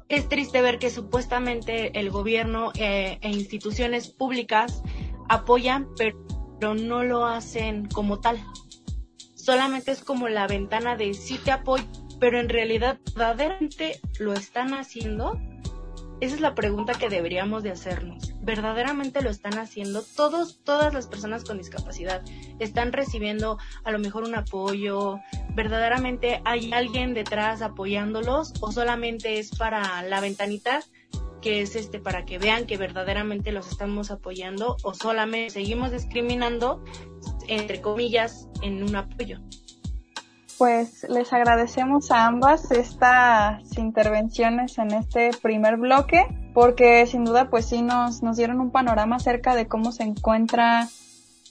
es 0.10 0.30
triste 0.30 0.62
ver 0.62 0.80
que 0.80 0.90
supuestamente 0.90 2.00
el 2.00 2.10
gobierno 2.10 2.72
eh, 2.76 3.18
e 3.22 3.30
instituciones 3.30 4.08
públicas 4.08 4.82
apoyan, 5.28 5.90
pero 5.98 6.18
pero 6.60 6.76
no 6.76 7.04
lo 7.04 7.26
hacen 7.26 7.88
como 7.88 8.20
tal. 8.20 8.40
Solamente 9.36 9.92
es 9.92 10.04
como 10.04 10.28
la 10.28 10.48
ventana 10.48 10.96
de 10.96 11.14
sí 11.14 11.38
te 11.38 11.52
apoyo, 11.52 11.86
pero 12.20 12.40
en 12.40 12.50
realidad 12.50 13.00
verdaderamente 13.16 14.00
lo 14.20 14.34
están 14.34 14.74
haciendo. 14.74 15.40
Esa 16.20 16.36
es 16.36 16.42
la 16.42 16.56
pregunta 16.56 16.96
que 16.96 17.10
deberíamos 17.10 17.62
de 17.62 17.72
hacernos. 17.72 18.34
¿Verdaderamente 18.42 19.22
lo 19.22 19.30
están 19.30 19.60
haciendo? 19.60 20.02
Todos, 20.02 20.64
todas 20.64 20.94
las 20.94 21.06
personas 21.06 21.44
con 21.44 21.60
discapacidad 21.60 22.24
están 22.60 22.92
recibiendo 22.92 23.60
a 23.84 23.92
lo 23.92 24.00
mejor 24.00 24.24
un 24.24 24.34
apoyo. 24.34 25.20
¿Verdaderamente 25.54 26.42
hay 26.44 26.74
alguien 26.74 27.14
detrás 27.14 27.62
apoyándolos 27.62 28.54
o 28.62 28.72
solamente 28.72 29.38
es 29.38 29.56
para 29.56 30.02
la 30.02 30.20
ventanita 30.20 30.80
es 31.48 31.76
este 31.76 32.00
para 32.00 32.26
que 32.26 32.38
vean 32.38 32.66
que 32.66 32.78
verdaderamente 32.78 33.52
los 33.52 33.68
estamos 33.68 34.12
apoyando 34.12 34.78
o 34.84 34.94
solamente 34.94 35.50
seguimos 35.52 35.92
discriminando 35.92 36.84
entre 37.48 37.82
comillas 37.82 38.48
en 38.62 38.84
un 38.84 38.96
apoyo. 38.96 39.40
Pues 40.58 41.06
les 41.10 41.32
agradecemos 41.34 42.10
a 42.12 42.26
ambas 42.26 42.72
estas 42.72 43.78
intervenciones 43.78 44.78
en 44.80 44.92
este 44.92 45.30
primer 45.42 45.78
bloque 45.78 46.26
porque 46.54 47.06
sin 47.06 47.26
duda 47.26 47.50
pues 47.50 47.68
sí 47.68 47.84
nos, 47.84 48.24
nos 48.24 48.38
dieron 48.38 48.60
un 48.60 48.72
panorama 48.72 49.18
acerca 49.18 49.54
de 49.54 49.68
cómo 49.68 49.92
se 49.92 50.04
encuentra 50.04 50.88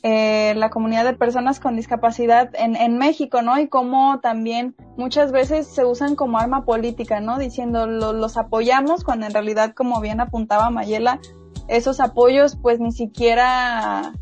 eh, 0.03 0.55
la 0.57 0.71
comunidad 0.71 1.05
de 1.05 1.15
personas 1.15 1.61
con 1.61 1.77
discapacidad 1.77 2.51
en, 2.55 2.77
en 2.77 2.99
México, 2.99 3.43
¿no? 3.43 3.59
Y 3.59 3.69
cómo 3.69 4.21
también 4.21 4.75
muchas 4.97 5.33
veces 5.33 5.67
se 5.67 5.85
usan 5.85 6.17
como 6.17 6.39
arma 6.39 6.65
política, 6.65 7.21
¿no? 7.21 7.39
Diciendo 7.39 7.87
los 7.87 8.37
apoyamos 8.37 9.05
cuando 9.05 9.27
en 9.27 9.33
realidad, 9.33 9.75
como 9.75 10.01
bien 10.01 10.21
apuntaba 10.21 10.71
Mayela, 10.71 11.21
esos 11.69 12.01
apoyos 12.01 12.57
pues 12.57 12.79
ni 12.79 12.93
siquiera 12.93 14.13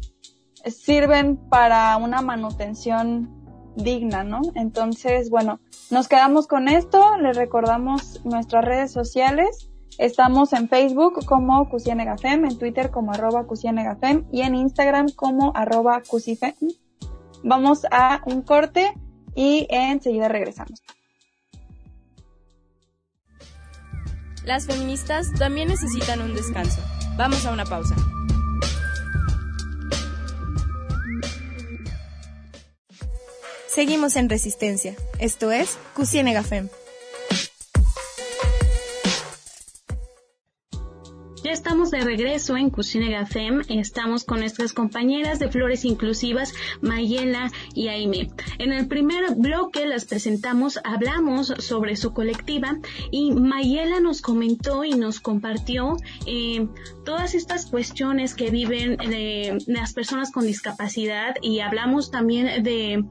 sirven 0.64 1.36
para 1.36 1.96
una 1.96 2.22
manutención 2.22 3.30
digna, 3.76 4.24
¿no? 4.24 4.40
Entonces, 4.54 5.30
bueno, 5.30 5.60
nos 5.90 6.08
quedamos 6.08 6.46
con 6.46 6.68
esto, 6.68 7.16
les 7.18 7.36
recordamos 7.36 8.24
nuestras 8.24 8.64
redes 8.64 8.92
sociales, 8.92 9.70
Estamos 9.98 10.52
en 10.52 10.68
Facebook 10.68 11.24
como 11.24 11.68
Cusienegafem, 11.68 12.44
en 12.44 12.58
Twitter 12.58 12.90
como 12.90 13.12
arroba 13.12 13.46
Cusienegafem 13.46 14.26
y 14.32 14.42
en 14.42 14.54
Instagram 14.54 15.10
como 15.10 15.52
arroba 15.54 16.02
Cusifem. 16.02 16.54
Vamos 17.44 17.86
a 17.90 18.20
un 18.26 18.42
corte 18.42 18.92
y 19.36 19.66
enseguida 19.70 20.28
regresamos. 20.28 20.82
Las 24.44 24.66
feministas 24.66 25.32
también 25.38 25.68
necesitan 25.68 26.20
un 26.20 26.34
descanso. 26.34 26.82
Vamos 27.16 27.46
a 27.46 27.52
una 27.52 27.64
pausa. 27.64 27.94
Seguimos 33.68 34.16
en 34.16 34.28
resistencia. 34.28 34.94
Esto 35.18 35.50
es 35.50 35.78
Cusienegafem. 35.94 36.68
Ya 41.44 41.52
estamos 41.52 41.90
de 41.90 42.00
regreso 42.00 42.56
en 42.56 42.70
Cucine 42.70 43.26
FEM. 43.26 43.64
Estamos 43.68 44.24
con 44.24 44.40
nuestras 44.40 44.72
compañeras 44.72 45.38
de 45.38 45.50
Flores 45.50 45.84
Inclusivas, 45.84 46.54
Mayela 46.80 47.52
y 47.74 47.88
Aime. 47.88 48.30
En 48.56 48.72
el 48.72 48.88
primer 48.88 49.34
bloque 49.34 49.84
las 49.84 50.06
presentamos, 50.06 50.80
hablamos 50.84 51.48
sobre 51.58 51.96
su 51.96 52.14
colectiva 52.14 52.78
y 53.10 53.32
Mayela 53.32 54.00
nos 54.00 54.22
comentó 54.22 54.84
y 54.84 54.92
nos 54.92 55.20
compartió 55.20 55.98
eh, 56.24 56.66
todas 57.04 57.34
estas 57.34 57.66
cuestiones 57.66 58.34
que 58.34 58.50
viven 58.50 58.96
las 59.66 59.92
personas 59.92 60.32
con 60.32 60.46
discapacidad 60.46 61.34
y 61.42 61.60
hablamos 61.60 62.10
también 62.10 62.62
de, 62.62 63.04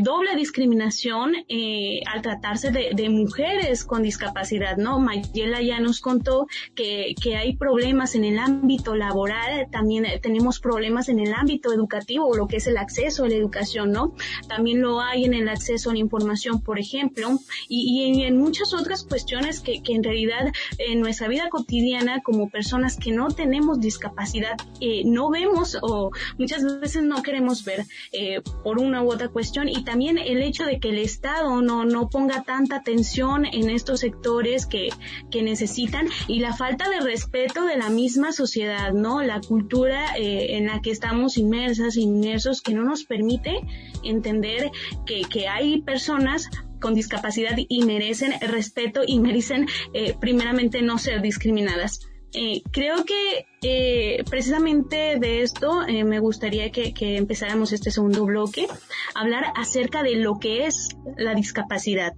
doble 0.00 0.36
discriminación 0.36 1.32
eh, 1.48 2.00
al 2.06 2.22
tratarse 2.22 2.70
de, 2.70 3.08
mujeres 3.08 3.84
con 3.84 4.02
discapacidad, 4.02 4.76
¿no? 4.76 4.98
Mayela 4.98 5.62
ya 5.62 5.80
nos 5.80 6.00
contó 6.00 6.46
que, 6.74 7.14
hay 7.36 7.56
problemas 7.56 8.14
en 8.14 8.24
el 8.24 8.38
ámbito 8.38 8.94
laboral, 8.94 9.68
también 9.70 10.06
tenemos 10.22 10.60
problemas 10.60 11.08
en 11.08 11.18
el 11.18 11.34
ámbito 11.34 11.72
educativo, 11.72 12.34
lo 12.34 12.46
que 12.46 12.56
es 12.56 12.66
el 12.66 12.76
acceso 12.76 13.24
a 13.24 13.28
la 13.28 13.34
educación, 13.34 13.92
¿no? 13.92 14.14
También 14.48 14.80
lo 14.80 15.00
hay 15.00 15.24
en 15.24 15.34
el 15.34 15.48
acceso 15.48 15.90
a 15.90 15.92
la 15.92 15.98
información, 15.98 16.62
por 16.62 16.78
ejemplo, 16.78 17.38
y, 17.68 18.12
y 18.16 18.22
en 18.22 18.38
muchas 18.38 18.72
otras 18.74 19.04
cuestiones 19.04 19.60
que, 19.60 19.82
que, 19.82 19.94
en 19.94 20.04
realidad 20.04 20.52
en 20.78 21.00
nuestra 21.00 21.28
vida 21.28 21.48
cotidiana 21.50 22.20
como 22.22 22.48
personas 22.48 22.96
que 22.96 23.05
no 23.12 23.28
tenemos 23.28 23.80
discapacidad 23.80 24.56
eh, 24.80 25.02
no 25.04 25.30
vemos 25.30 25.78
o 25.82 26.10
muchas 26.38 26.80
veces 26.80 27.02
no 27.02 27.22
queremos 27.22 27.64
ver 27.64 27.84
eh, 28.12 28.40
por 28.62 28.78
una 28.78 29.02
u 29.02 29.10
otra 29.10 29.28
cuestión 29.28 29.68
y 29.68 29.84
también 29.84 30.18
el 30.18 30.42
hecho 30.42 30.64
de 30.64 30.80
que 30.80 30.90
el 30.90 30.98
Estado 30.98 31.62
no, 31.62 31.84
no 31.84 32.08
ponga 32.08 32.42
tanta 32.42 32.76
atención 32.76 33.46
en 33.46 33.70
estos 33.70 34.00
sectores 34.00 34.66
que, 34.66 34.88
que 35.30 35.42
necesitan 35.42 36.08
y 36.28 36.40
la 36.40 36.54
falta 36.54 36.88
de 36.88 37.00
respeto 37.00 37.64
de 37.64 37.76
la 37.76 37.90
misma 37.90 38.32
sociedad, 38.32 38.92
¿no? 38.92 39.22
La 39.22 39.40
cultura 39.40 40.16
eh, 40.16 40.56
en 40.56 40.66
la 40.66 40.80
que 40.80 40.90
estamos 40.90 41.36
inmersas, 41.36 41.96
inmersos, 41.96 42.62
que 42.62 42.74
no 42.74 42.82
nos 42.82 43.04
permite 43.04 43.60
entender 44.02 44.70
que, 45.04 45.22
que 45.22 45.48
hay 45.48 45.82
personas 45.82 46.50
con 46.80 46.94
discapacidad 46.94 47.56
y 47.56 47.84
merecen 47.84 48.34
respeto 48.40 49.00
y 49.06 49.18
merecen 49.18 49.66
eh, 49.92 50.14
primeramente 50.20 50.82
no 50.82 50.98
ser 50.98 51.22
discriminadas. 51.22 52.00
Eh, 52.38 52.62
creo 52.70 52.96
que 53.06 53.46
eh, 53.62 54.22
precisamente 54.28 55.18
de 55.18 55.40
esto 55.40 55.86
eh, 55.88 56.04
me 56.04 56.20
gustaría 56.20 56.70
que, 56.70 56.92
empezáramos 57.16 57.72
este 57.72 57.90
segundo 57.90 58.26
bloque, 58.26 58.66
hablar 59.14 59.54
acerca 59.56 60.02
de 60.02 60.16
lo 60.16 60.38
que 60.38 60.66
es 60.66 60.90
la 61.16 61.34
discapacidad. 61.34 62.12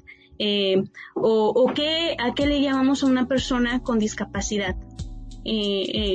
O, 1.15 1.73
qué, 1.73 2.17
a 2.19 2.35
qué 2.35 2.47
le 2.47 2.61
llamamos 2.61 3.05
a 3.05 3.07
una 3.07 3.27
persona 3.29 3.81
con 3.81 4.01
discapacidad. 4.01 4.77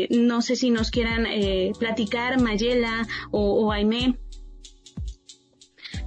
No 0.09 0.41
sé 0.41 0.55
si 0.57 0.69
nos 0.69 0.91
quieran 0.91 1.25
platicar 1.79 2.41
Mayela 2.41 3.07
o, 3.31 3.67
o. 3.67 3.73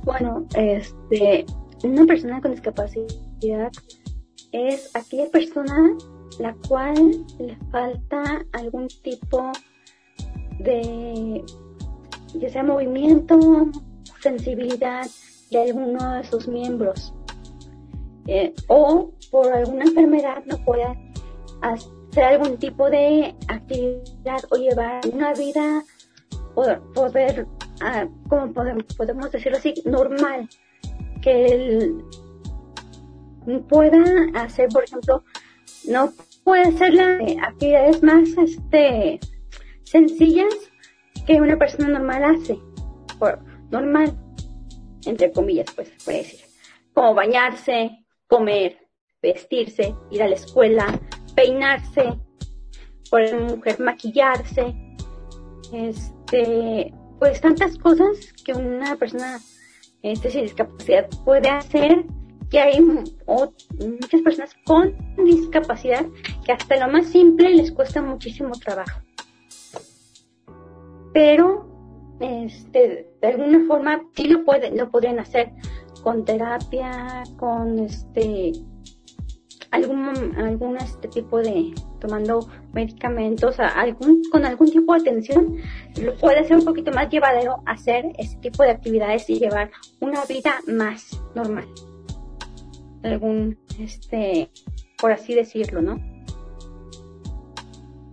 Bueno, 0.05 0.47
este, 0.55 1.47
una 1.83 2.05
persona 2.05 2.41
con 2.41 2.53
discapacidad 2.53 3.73
es 4.53 4.95
aquella 4.95 5.31
persona 5.31 5.97
la 6.39 6.55
cual 6.69 7.25
le 7.39 7.57
falta 7.71 8.45
algún 8.53 8.89
tipo 9.03 9.53
de, 10.59 11.45
ya 12.35 12.49
sea 12.51 12.63
movimiento, 12.63 13.39
sensibilidad 14.21 15.07
de 15.51 15.63
alguno 15.63 16.15
de 16.15 16.25
sus 16.25 16.49
miembros. 16.49 17.13
Eh, 18.27 18.53
o 18.69 19.13
por 19.31 19.53
alguna 19.53 19.85
enfermedad 19.85 20.43
no 20.47 20.57
pueda 20.65 20.97
hacer 21.63 22.25
algún 22.25 22.57
tipo 22.57 22.91
de 22.91 23.35
actividad 23.49 24.41
o 24.51 24.57
llevar 24.57 25.01
una 25.13 25.33
vida 25.33 25.85
poder, 26.55 26.81
poder 26.95 27.47
ah, 27.83 28.09
como 28.29 28.53
podemos, 28.53 28.85
podemos 28.97 29.31
decirlo 29.31 29.59
así, 29.59 29.75
normal, 29.85 30.49
que 31.23 31.47
él 31.47 32.05
pueda 33.69 34.03
hacer, 34.35 34.69
por 34.71 34.85
ejemplo, 34.85 35.23
no 35.89 36.13
puede 36.45 36.63
hacer 36.63 36.95
las 36.95 37.21
actividades 37.43 38.03
más 38.03 38.29
este 38.39 39.21
sencillas 39.85 40.55
que 41.27 41.41
una 41.41 41.57
persona 41.57 41.89
normal 41.89 42.25
hace, 42.25 42.59
por 43.19 43.39
normal, 43.71 44.17
entre 45.07 45.33
comillas, 45.33 45.67
pues 45.75 45.91
puede 46.05 46.19
decir, 46.19 46.41
como 46.93 47.15
bañarse, 47.15 48.05
comer, 48.29 48.79
vestirse, 49.23 49.95
ir 50.11 50.23
a 50.23 50.29
la 50.29 50.35
escuela, 50.35 51.01
peinarse, 51.35 52.15
por 53.11 53.41
mujer 53.41 53.81
maquillarse, 53.81 54.75
este, 55.73 56.93
pues 57.19 57.41
tantas 57.41 57.77
cosas 57.79 58.33
que 58.45 58.53
una 58.53 58.97
persona 58.97 59.39
este, 60.03 60.31
sin 60.31 60.43
discapacidad 60.43 61.09
puede 61.25 61.49
hacer 61.49 62.05
que 62.51 62.61
hay 62.61 62.81
muchas 62.81 64.23
personas 64.23 64.55
con 64.65 64.95
discapacidad 65.25 66.07
que 66.45 66.53
hasta 66.53 66.77
lo 66.77 66.93
más 66.93 67.07
simple 67.07 67.55
les 67.55 67.73
cuesta 67.73 68.03
muchísimo 68.03 68.53
trabajo. 68.53 69.01
Pero 71.13 71.67
este, 72.21 73.11
de 73.21 73.29
alguna 73.29 73.67
forma 73.67 74.03
sí 74.15 74.29
lo 74.29 74.45
pueden, 74.45 74.77
lo 74.77 74.91
podrían 74.91 75.19
hacer 75.19 75.53
con 76.03 76.25
terapia, 76.25 77.25
con 77.39 77.79
este 77.81 78.53
algún 79.73 80.35
algún 80.39 80.77
este 80.77 81.09
tipo 81.09 81.39
de 81.39 81.75
tomando 82.01 82.49
medicamentos, 82.73 83.59
algún 83.59 84.23
con 84.31 84.45
algún 84.45 84.71
tipo 84.71 84.95
de 84.95 85.01
atención, 85.01 85.57
lo 86.01 86.15
puede 86.17 86.45
ser 86.45 86.59
un 86.59 86.65
poquito 86.65 86.93
más 86.93 87.11
llevadero 87.11 87.63
hacer 87.67 88.13
ese 88.19 88.37
tipo 88.39 88.63
de 88.63 88.71
actividades 88.71 89.29
y 89.29 89.39
llevar 89.39 89.71
una 90.01 90.25
vida 90.27 90.61
más 90.67 91.21
normal 91.35 91.67
algún, 93.07 93.59
este, 93.79 94.51
por 94.99 95.13
así 95.13 95.35
decirlo, 95.35 95.83
¿no? 95.83 96.01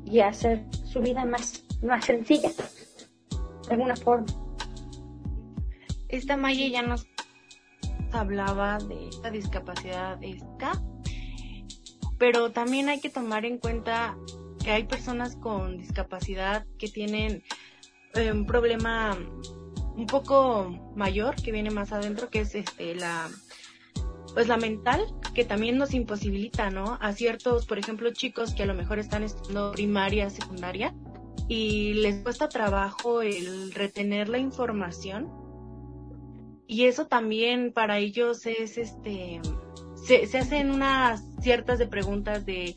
Y 0.05 0.19
hacer 0.19 0.65
su 0.85 1.01
vida 1.01 1.25
más, 1.25 1.65
más 1.81 2.05
sencilla, 2.05 2.49
de 3.67 3.73
alguna 3.73 3.95
forma. 3.95 4.27
Esta 6.09 6.37
Maya 6.37 6.67
ya 6.67 6.81
nos 6.83 7.07
hablaba 8.11 8.77
de 8.77 9.09
esta 9.09 9.31
discapacidad 9.31 10.19
esta, 10.21 10.81
pero 12.17 12.51
también 12.51 12.89
hay 12.89 12.99
que 12.99 13.09
tomar 13.09 13.45
en 13.45 13.57
cuenta 13.57 14.15
que 14.63 14.71
hay 14.71 14.83
personas 14.83 15.35
con 15.35 15.77
discapacidad 15.77 16.65
que 16.77 16.87
tienen 16.87 17.43
eh, 18.13 18.31
un 18.31 18.45
problema 18.45 19.17
un 19.95 20.07
poco 20.07 20.69
mayor 20.95 21.35
que 21.35 21.51
viene 21.51 21.69
más 21.71 21.91
adentro, 21.91 22.29
que 22.29 22.41
es 22.41 22.55
este 22.55 22.95
la 22.95 23.29
pues 24.33 24.47
la 24.47 24.57
mental 24.57 25.05
que 25.33 25.45
también 25.45 25.77
nos 25.77 25.93
imposibilita, 25.93 26.69
¿no? 26.69 26.97
A 27.01 27.13
ciertos, 27.13 27.65
por 27.65 27.77
ejemplo, 27.77 28.11
chicos 28.11 28.53
que 28.53 28.63
a 28.63 28.65
lo 28.65 28.73
mejor 28.73 28.99
están 28.99 29.23
estudiando 29.23 29.71
primaria, 29.71 30.29
secundaria 30.29 30.93
y 31.47 31.93
les 31.93 32.23
cuesta 32.23 32.49
trabajo 32.49 33.21
el 33.21 33.71
retener 33.73 34.29
la 34.29 34.37
información 34.37 35.29
y 36.67 36.85
eso 36.85 37.07
también 37.07 37.73
para 37.73 37.99
ellos 37.99 38.45
es 38.45 38.77
este 38.77 39.41
se, 39.95 40.27
se 40.27 40.37
hacen 40.37 40.71
unas 40.71 41.23
ciertas 41.41 41.79
de 41.79 41.87
preguntas 41.87 42.45
de 42.45 42.75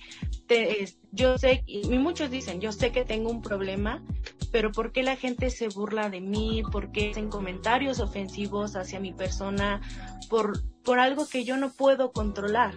yo 1.12 1.38
sé 1.38 1.62
y 1.66 1.88
muchos 1.98 2.30
dicen 2.30 2.60
yo 2.60 2.72
sé 2.72 2.92
que 2.92 3.04
tengo 3.04 3.30
un 3.30 3.42
problema 3.42 4.02
pero 4.50 4.72
¿por 4.72 4.92
qué 4.92 5.02
la 5.02 5.16
gente 5.16 5.50
se 5.50 5.68
burla 5.68 6.08
de 6.10 6.20
mí? 6.20 6.62
¿Por 6.70 6.92
qué 6.92 7.10
hacen 7.10 7.28
comentarios 7.28 8.00
ofensivos 8.00 8.76
hacia 8.76 9.00
mi 9.00 9.12
persona? 9.12 9.80
Por, 10.28 10.62
por 10.82 10.98
algo 10.98 11.28
que 11.28 11.44
yo 11.44 11.56
no 11.56 11.70
puedo 11.72 12.12
controlar. 12.12 12.74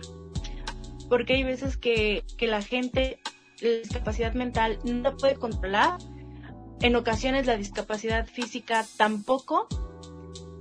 Porque 1.10 1.34
hay 1.34 1.44
veces 1.44 1.78
que, 1.78 2.24
que 2.38 2.48
la 2.48 2.62
gente, 2.62 3.20
la 3.62 3.70
discapacidad 3.70 4.34
mental 4.34 4.80
no 4.84 5.18
puede 5.18 5.36
controlar. 5.36 5.98
En 6.82 6.96
ocasiones 6.96 7.46
la 7.46 7.58
discapacidad 7.58 8.28
física 8.28 8.86
tampoco, 8.98 9.68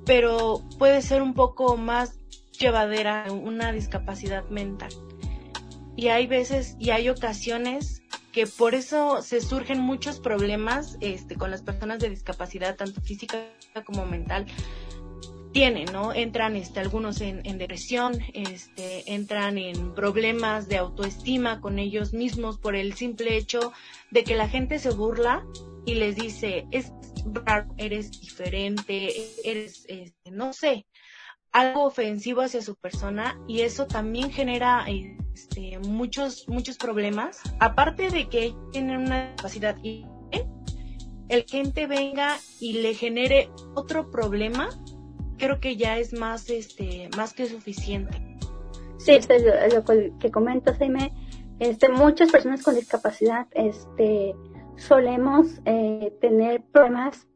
pero 0.05 0.62
puede 0.79 1.03
ser 1.03 1.23
un 1.23 1.35
poco 1.35 1.77
más 1.77 2.18
llevadera 2.59 3.27
una 3.31 3.73
discapacidad 3.73 4.49
mental. 4.49 4.90
Y 5.97 6.09
hay 6.09 6.27
veces 6.27 6.77
y 6.79 6.90
hay 6.90 7.09
ocasiones 7.09 8.03
que 8.32 8.46
por 8.46 8.74
eso 8.74 9.22
se 9.22 9.40
surgen 9.40 9.80
muchos 9.80 10.20
problemas 10.20 10.96
este, 11.00 11.36
con 11.36 11.50
las 11.50 11.62
personas 11.62 11.98
de 11.98 12.10
discapacidad, 12.10 12.76
tanto 12.76 13.00
física 13.00 13.38
como 13.84 14.06
mental. 14.06 14.46
Tienen, 15.52 15.86
¿no? 15.92 16.12
Entran 16.12 16.56
este, 16.56 16.78
algunos 16.80 17.20
en, 17.22 17.42
depresión, 17.58 18.20
este, 18.34 19.14
entran 19.14 19.56
en 19.56 19.94
problemas 19.94 20.68
de 20.68 20.76
autoestima 20.76 21.60
con 21.60 21.78
ellos 21.78 22.12
mismos 22.12 22.58
por 22.58 22.76
el 22.76 22.92
simple 22.94 23.36
hecho 23.36 23.72
de 24.10 24.24
que 24.24 24.36
la 24.36 24.48
gente 24.48 24.78
se 24.78 24.90
burla 24.90 25.44
y 25.86 25.94
les 25.94 26.16
dice, 26.16 26.66
es 26.70 26.92
raro, 27.24 27.74
eres 27.78 28.20
diferente, 28.20 29.10
eres, 29.42 29.86
este, 29.88 30.30
no 30.30 30.52
sé, 30.52 30.86
algo 31.50 31.84
ofensivo 31.84 32.42
hacia 32.42 32.60
su 32.60 32.76
persona 32.76 33.40
y 33.48 33.62
eso 33.62 33.86
también 33.86 34.30
genera 34.30 34.84
este, 35.38 35.79
muchos, 35.79 36.48
muchos 36.48 36.77
problemas. 36.77 37.40
Aparte 37.61 38.11
de 38.11 38.29
que 38.29 38.55
tienen 38.72 38.98
una 38.98 39.35
capacidad 39.37 39.77
y 39.83 40.05
el 41.29 41.44
gente 41.44 41.87
venga 41.87 42.37
y 42.59 42.81
le 42.81 42.94
genere 42.94 43.51
otro 43.74 44.11
problema, 44.11 44.68
creo 45.37 45.61
que 45.61 45.77
ya 45.77 45.98
es 45.98 46.12
más, 46.12 46.51
este, 46.51 47.09
más 47.16 47.35
que 47.35 47.46
suficiente. 47.46 48.37
Sí, 48.98 49.12
es 49.12 49.29
lo, 49.74 49.85
que 50.18 50.31
comento, 50.31 50.74
Jaime. 50.74 51.12
Este, 51.61 51.88
muchas 51.88 52.31
personas 52.31 52.62
con 52.62 52.74
discapacidad, 52.74 53.46
este, 53.53 54.35
solemos 54.77 55.61
eh, 55.66 56.12
tener 56.20 56.62
problemas 56.72 57.29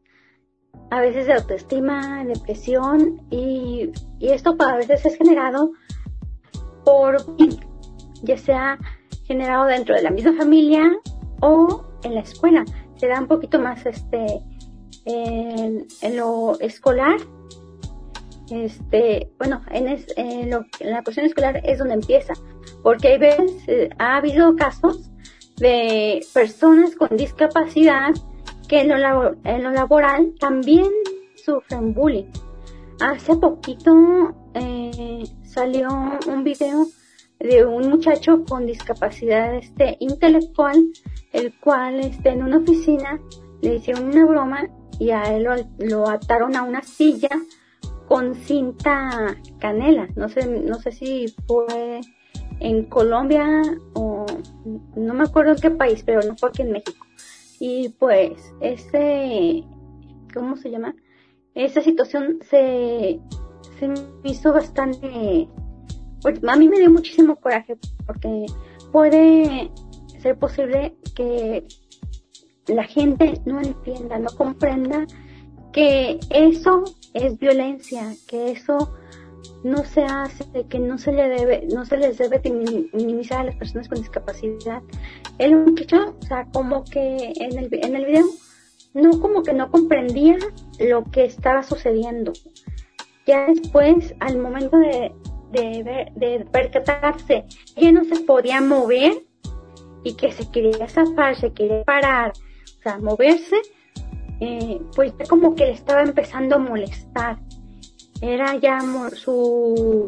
a 0.91 1.01
veces 1.01 1.27
de 1.27 1.35
autoestima, 1.35 2.25
depresión 2.25 3.27
y, 3.31 3.91
y 4.19 4.29
esto 4.31 4.57
a 4.59 4.77
veces 4.77 5.05
es 5.05 5.17
generado 5.17 5.73
por 6.85 7.17
ya 8.23 8.37
sea 8.37 8.79
generado 9.25 9.67
dentro 9.67 9.95
de 9.95 10.03
la 10.03 10.11
misma 10.11 10.33
familia 10.37 10.91
o 11.41 11.85
en 12.03 12.15
la 12.15 12.21
escuela. 12.21 12.65
Se 12.97 13.09
da 13.09 13.21
un 13.21 13.27
poquito 13.27 13.59
más 13.59 13.85
este 13.87 14.43
en, 15.05 15.87
lo 16.17 16.59
escolar. 16.61 17.17
Este, 18.51 19.31
bueno, 19.39 19.63
en, 19.71 20.05
en, 20.17 20.51
la 20.81 21.03
cuestión 21.03 21.27
escolar 21.27 21.61
es 21.65 21.79
donde 21.79 21.95
empieza, 21.95 22.35
porque 22.83 23.09
hay 23.09 23.19
veces 23.19 23.53
eh, 23.67 23.91
ha 23.99 24.17
habido 24.17 24.55
casos 24.57 25.11
de 25.57 26.25
personas 26.35 26.95
con 26.97 27.17
discapacidad 27.17 28.11
que 28.69 28.81
en 28.81 28.89
lo, 28.89 29.35
en 29.45 29.63
lo 29.63 29.71
laboral 29.71 30.35
también 30.39 30.91
sufren 31.37 31.95
bullying. 31.95 32.31
Hace 33.01 33.37
poquito 33.37 34.35
eh, 34.55 35.25
salió 35.45 35.89
un 36.27 36.45
video 36.45 36.87
de 37.43 37.67
un 37.67 37.89
muchacho 37.89 38.45
con 38.45 38.67
discapacidad 38.67 39.55
este, 39.55 39.97
intelectual, 40.01 40.93
el 41.33 41.53
cual 41.59 42.01
este, 42.01 42.31
en 42.31 42.43
una 42.43 42.59
oficina 42.59 43.21
le 43.61 43.77
hicieron 43.77 44.07
una 44.07 44.25
broma 44.25 44.69
y 44.99 45.11
a 45.11 45.23
él 45.35 45.49
lo, 45.79 46.09
ataron 46.09 46.55
a 46.57 46.63
una 46.63 46.83
silla 46.83 47.31
con 48.07 48.35
cinta 48.35 49.37
canela. 49.59 50.09
No 50.15 50.29
sé, 50.29 50.47
no 50.47 50.77
sé 50.77 50.93
si 50.93 51.27
fue 51.47 52.01
en 52.61 52.85
Colombia 52.85 53.63
o 53.95 54.27
no 54.95 55.15
me 55.15 55.25
acuerdo 55.25 55.53
en 55.53 55.59
qué 55.59 55.71
país, 55.71 56.03
pero 56.05 56.21
no 56.23 56.37
fue 56.37 56.51
aquí 56.51 56.63
en 56.63 56.73
México. 56.73 57.05
Y 57.59 57.89
pues, 57.99 58.55
ese, 58.61 59.65
¿cómo 60.33 60.57
se 60.57 60.71
llama? 60.71 60.95
Esa 61.55 61.81
situación 61.81 62.39
se, 62.49 63.21
se 63.79 63.89
me 63.89 63.95
hizo 64.25 64.53
bastante 64.53 65.49
a 66.25 66.57
mí 66.57 66.69
me 66.69 66.79
dio 66.79 66.91
muchísimo 66.91 67.37
coraje 67.37 67.77
porque 68.07 68.47
puede 68.93 69.71
ser 70.21 70.39
posible 70.39 70.95
que 71.15 71.67
la 72.67 72.85
gente 72.85 73.41
no 73.45 73.61
entienda, 73.61 74.19
no 74.19 74.31
comprenda 74.37 75.07
que 75.73 76.21
eso 76.31 76.85
es 77.15 77.39
violencia, 77.39 78.15
que 78.29 78.53
eso 78.53 78.95
no 79.65 79.85
se 79.85 80.05
hace, 80.05 80.45
que 80.69 80.79
no 80.79 80.99
se 80.99 81.13
le 81.13 81.29
debe, 81.29 81.67
no 81.73 81.85
se 81.85 81.97
les 81.97 82.19
debe 82.19 82.41
minimizar 82.93 83.41
a 83.41 83.45
las 83.45 83.57
personas 83.57 83.89
con 83.89 83.99
discapacidad. 83.99 84.83
El 85.39 85.57
muchacho, 85.57 86.17
o 86.21 86.27
sea, 86.27 86.47
como 86.53 86.85
que 86.85 87.33
en 87.37 87.59
el, 87.59 87.69
en 87.73 87.97
el 87.97 88.05
video, 88.05 88.27
no 88.95 89.21
como 89.21 89.43
que 89.43 89.53
no 89.53 89.71
comprendía 89.71 90.37
lo 90.79 91.05
que 91.05 91.25
estaba 91.25 91.63
sucediendo. 91.63 92.33
Ya 93.27 93.47
después, 93.47 94.15
al 94.21 94.39
momento 94.39 94.77
de, 94.79 95.13
de, 95.53 95.83
ver, 95.83 96.13
de 96.15 96.47
percatarse 96.51 97.45
que 97.77 97.93
no 97.93 98.05
se 98.05 98.21
podía 98.21 98.61
mover 98.61 99.23
y 100.05 100.15
que 100.15 100.33
se 100.33 100.51
quería 100.51 100.89
zafar, 100.89 101.37
se 101.37 101.53
quería 101.53 101.85
parar, 101.85 102.33
o 102.79 102.83
sea, 102.83 102.99
moverse, 102.99 103.57
eh, 104.41 104.81
pues 104.97 105.13
como 105.29 105.55
que 105.55 105.67
le 105.67 105.73
estaba 105.73 106.03
empezando 106.03 106.57
a 106.57 106.59
molestar. 106.59 107.39
Era 108.21 108.57
ya 108.57 108.81
su, 109.15 110.07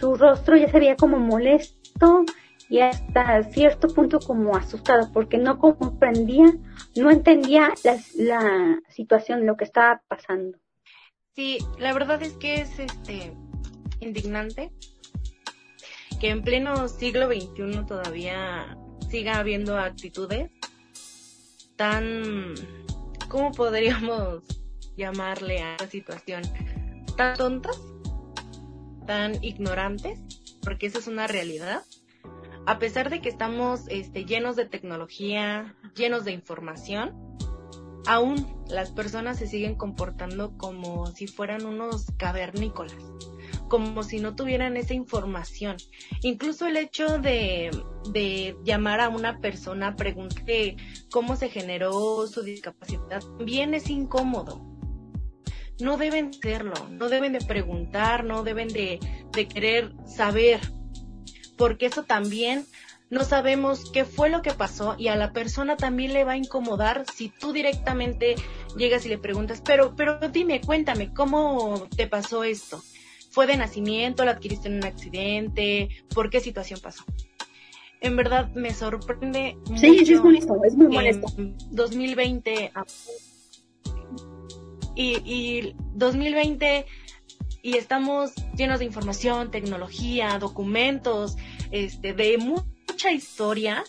su 0.00 0.14
rostro 0.14 0.56
ya 0.56 0.68
se 0.68 0.78
veía 0.78 0.96
como 0.96 1.18
molesto 1.18 2.24
y 2.68 2.80
hasta 2.80 3.42
cierto 3.44 3.88
punto 3.88 4.18
como 4.18 4.56
asustado 4.56 5.10
porque 5.12 5.38
no 5.38 5.58
comprendía, 5.58 6.46
no 6.96 7.10
entendía 7.10 7.72
la, 7.84 7.96
la 8.16 8.80
situación, 8.88 9.46
lo 9.46 9.56
que 9.56 9.64
estaba 9.64 10.02
pasando. 10.08 10.58
Sí, 11.34 11.58
la 11.78 11.92
verdad 11.92 12.22
es 12.22 12.32
que 12.34 12.62
es 12.62 12.78
este 12.78 13.36
indignante 14.00 14.72
que 16.20 16.30
en 16.30 16.42
pleno 16.42 16.88
siglo 16.88 17.26
XXI 17.26 17.86
todavía 17.86 18.76
siga 19.10 19.38
habiendo 19.38 19.78
actitudes 19.78 20.50
tan, 21.76 22.54
¿cómo 23.28 23.52
podríamos 23.52 24.42
llamarle 24.96 25.62
a 25.62 25.76
la 25.78 25.88
situación? 25.88 26.42
Tan 27.16 27.36
tontas, 27.36 27.78
tan 29.06 29.42
ignorantes, 29.44 30.18
porque 30.62 30.86
esa 30.86 30.98
es 30.98 31.06
una 31.06 31.26
realidad. 31.26 31.82
A 32.66 32.78
pesar 32.78 33.10
de 33.10 33.20
que 33.20 33.28
estamos 33.28 33.82
este, 33.88 34.24
llenos 34.24 34.56
de 34.56 34.64
tecnología, 34.64 35.76
llenos 35.94 36.24
de 36.24 36.32
información, 36.32 37.36
aún 38.06 38.64
las 38.68 38.90
personas 38.90 39.38
se 39.38 39.46
siguen 39.46 39.76
comportando 39.76 40.56
como 40.56 41.06
si 41.06 41.26
fueran 41.26 41.66
unos 41.66 42.06
cavernícolas 42.16 42.96
como 43.68 44.02
si 44.02 44.18
no 44.20 44.34
tuvieran 44.34 44.76
esa 44.76 44.94
información. 44.94 45.76
Incluso 46.22 46.66
el 46.66 46.76
hecho 46.76 47.18
de, 47.18 47.70
de 48.10 48.56
llamar 48.64 49.00
a 49.00 49.08
una 49.08 49.38
persona, 49.38 49.96
preguntarle 49.96 50.76
cómo 51.10 51.36
se 51.36 51.48
generó 51.48 52.26
su 52.26 52.42
discapacidad, 52.42 53.20
también 53.20 53.74
es 53.74 53.90
incómodo. 53.90 54.64
No 55.80 55.98
deben 55.98 56.32
serlo, 56.32 56.74
no 56.90 57.08
deben 57.08 57.32
de 57.32 57.40
preguntar, 57.40 58.24
no 58.24 58.42
deben 58.42 58.68
de, 58.68 58.98
de 59.32 59.48
querer 59.48 59.92
saber, 60.06 60.60
porque 61.58 61.86
eso 61.86 62.02
también 62.04 62.64
no 63.10 63.24
sabemos 63.24 63.90
qué 63.92 64.04
fue 64.04 64.30
lo 64.30 64.42
que 64.42 64.52
pasó 64.52 64.96
y 64.98 65.08
a 65.08 65.16
la 65.16 65.32
persona 65.32 65.76
también 65.76 66.12
le 66.12 66.24
va 66.24 66.32
a 66.32 66.36
incomodar 66.36 67.04
si 67.14 67.28
tú 67.28 67.52
directamente 67.52 68.34
llegas 68.76 69.06
y 69.06 69.08
le 69.08 69.18
preguntas, 69.18 69.62
pero, 69.64 69.94
pero 69.94 70.18
dime, 70.30 70.60
cuéntame, 70.60 71.12
¿cómo 71.12 71.88
te 71.96 72.06
pasó 72.08 72.42
esto? 72.42 72.82
¿Fue 73.36 73.46
de 73.46 73.58
nacimiento? 73.58 74.24
¿La 74.24 74.30
adquiriste 74.30 74.68
en 74.68 74.76
un 74.76 74.84
accidente? 74.86 75.90
¿Por 76.14 76.30
qué 76.30 76.40
situación 76.40 76.80
pasó? 76.82 77.04
En 78.00 78.16
verdad 78.16 78.50
me 78.54 78.72
sorprende. 78.72 79.58
Sí, 79.74 80.06
sí, 80.06 80.14
es 80.14 80.24
molesto, 80.24 80.58
es 80.64 80.74
muy 80.74 80.88
molesto. 80.88 81.26
2020 81.70 82.72
y, 84.94 85.16
y 85.30 85.76
2020 85.92 86.86
y 87.60 87.76
estamos 87.76 88.32
llenos 88.56 88.78
de 88.78 88.86
información, 88.86 89.50
tecnología, 89.50 90.38
documentos, 90.38 91.36
este, 91.70 92.14
de 92.14 92.38
mucha 92.38 93.12
historia 93.12 93.84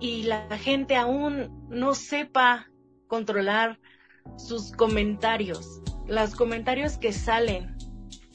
y 0.00 0.24
la 0.24 0.58
gente 0.58 0.96
aún 0.96 1.66
no 1.70 1.94
sepa 1.94 2.68
controlar 3.06 3.80
sus 4.36 4.70
comentarios, 4.70 5.80
los 6.06 6.34
comentarios 6.34 6.98
que 6.98 7.14
salen 7.14 7.72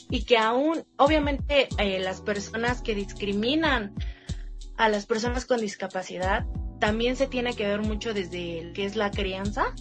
y 0.10 0.24
que 0.24 0.38
aún, 0.38 0.86
obviamente, 0.98 1.68
eh, 1.78 2.00
las 2.00 2.22
personas 2.22 2.82
que 2.82 2.96
discriminan 2.96 3.94
a 4.78 4.90
las 4.90 5.06
personas 5.06 5.46
con 5.46 5.60
discapacidad 5.60 6.46
también 6.80 7.16
se 7.16 7.28
tiene 7.28 7.56
que 7.56 7.68
ver 7.68 7.82
mucho 7.82 8.14
desde 8.14 8.64
lo 8.64 8.74
que 8.74 8.86
es 8.86 8.96
la 8.96 9.12
crianza, 9.12 9.74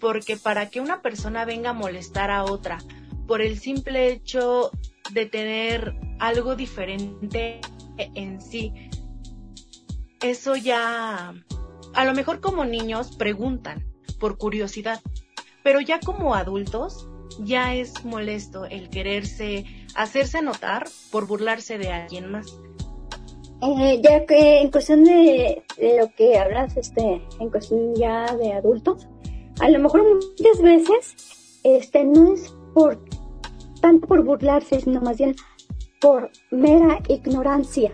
porque 0.00 0.36
para 0.36 0.70
que 0.70 0.80
una 0.80 1.02
persona 1.02 1.44
venga 1.44 1.70
a 1.70 1.74
molestar 1.74 2.30
a 2.30 2.44
otra 2.44 2.78
por 3.26 3.42
el 3.42 3.58
simple 3.58 4.08
hecho 4.08 4.70
de 5.12 5.26
tener 5.26 5.94
algo 6.18 6.56
diferente 6.56 7.60
en 7.98 8.40
sí, 8.40 8.72
eso 10.20 10.56
ya, 10.56 11.34
a 11.94 12.04
lo 12.04 12.14
mejor 12.14 12.40
como 12.40 12.64
niños 12.64 13.16
preguntan 13.16 13.84
por 14.18 14.38
curiosidad, 14.38 15.00
pero 15.62 15.80
ya 15.80 16.00
como 16.00 16.34
adultos 16.34 17.08
ya 17.40 17.74
es 17.74 18.04
molesto 18.04 18.64
el 18.64 18.88
quererse 18.90 19.64
hacerse 19.94 20.42
notar 20.42 20.86
por 21.10 21.26
burlarse 21.26 21.78
de 21.78 21.92
alguien 21.92 22.30
más. 22.30 22.58
Eh, 23.62 24.00
ya 24.02 24.26
que 24.26 24.60
en 24.60 24.70
cuestión 24.70 25.04
de, 25.04 25.62
lo 25.98 26.12
que 26.16 26.36
hablas, 26.36 26.76
este, 26.76 27.22
en 27.38 27.50
cuestión 27.50 27.94
ya 27.94 28.34
de 28.36 28.52
adultos, 28.52 29.06
a 29.60 29.68
lo 29.70 29.78
mejor 29.78 30.02
muchas 30.02 30.60
veces, 30.60 31.60
este, 31.62 32.04
no 32.04 32.34
es 32.34 32.52
por 32.74 32.98
tanto 33.80 34.08
por 34.08 34.24
burlarse, 34.24 34.80
sino 34.80 35.00
más 35.00 35.18
bien 35.18 35.36
por 36.00 36.30
mera 36.50 36.98
ignorancia. 37.08 37.92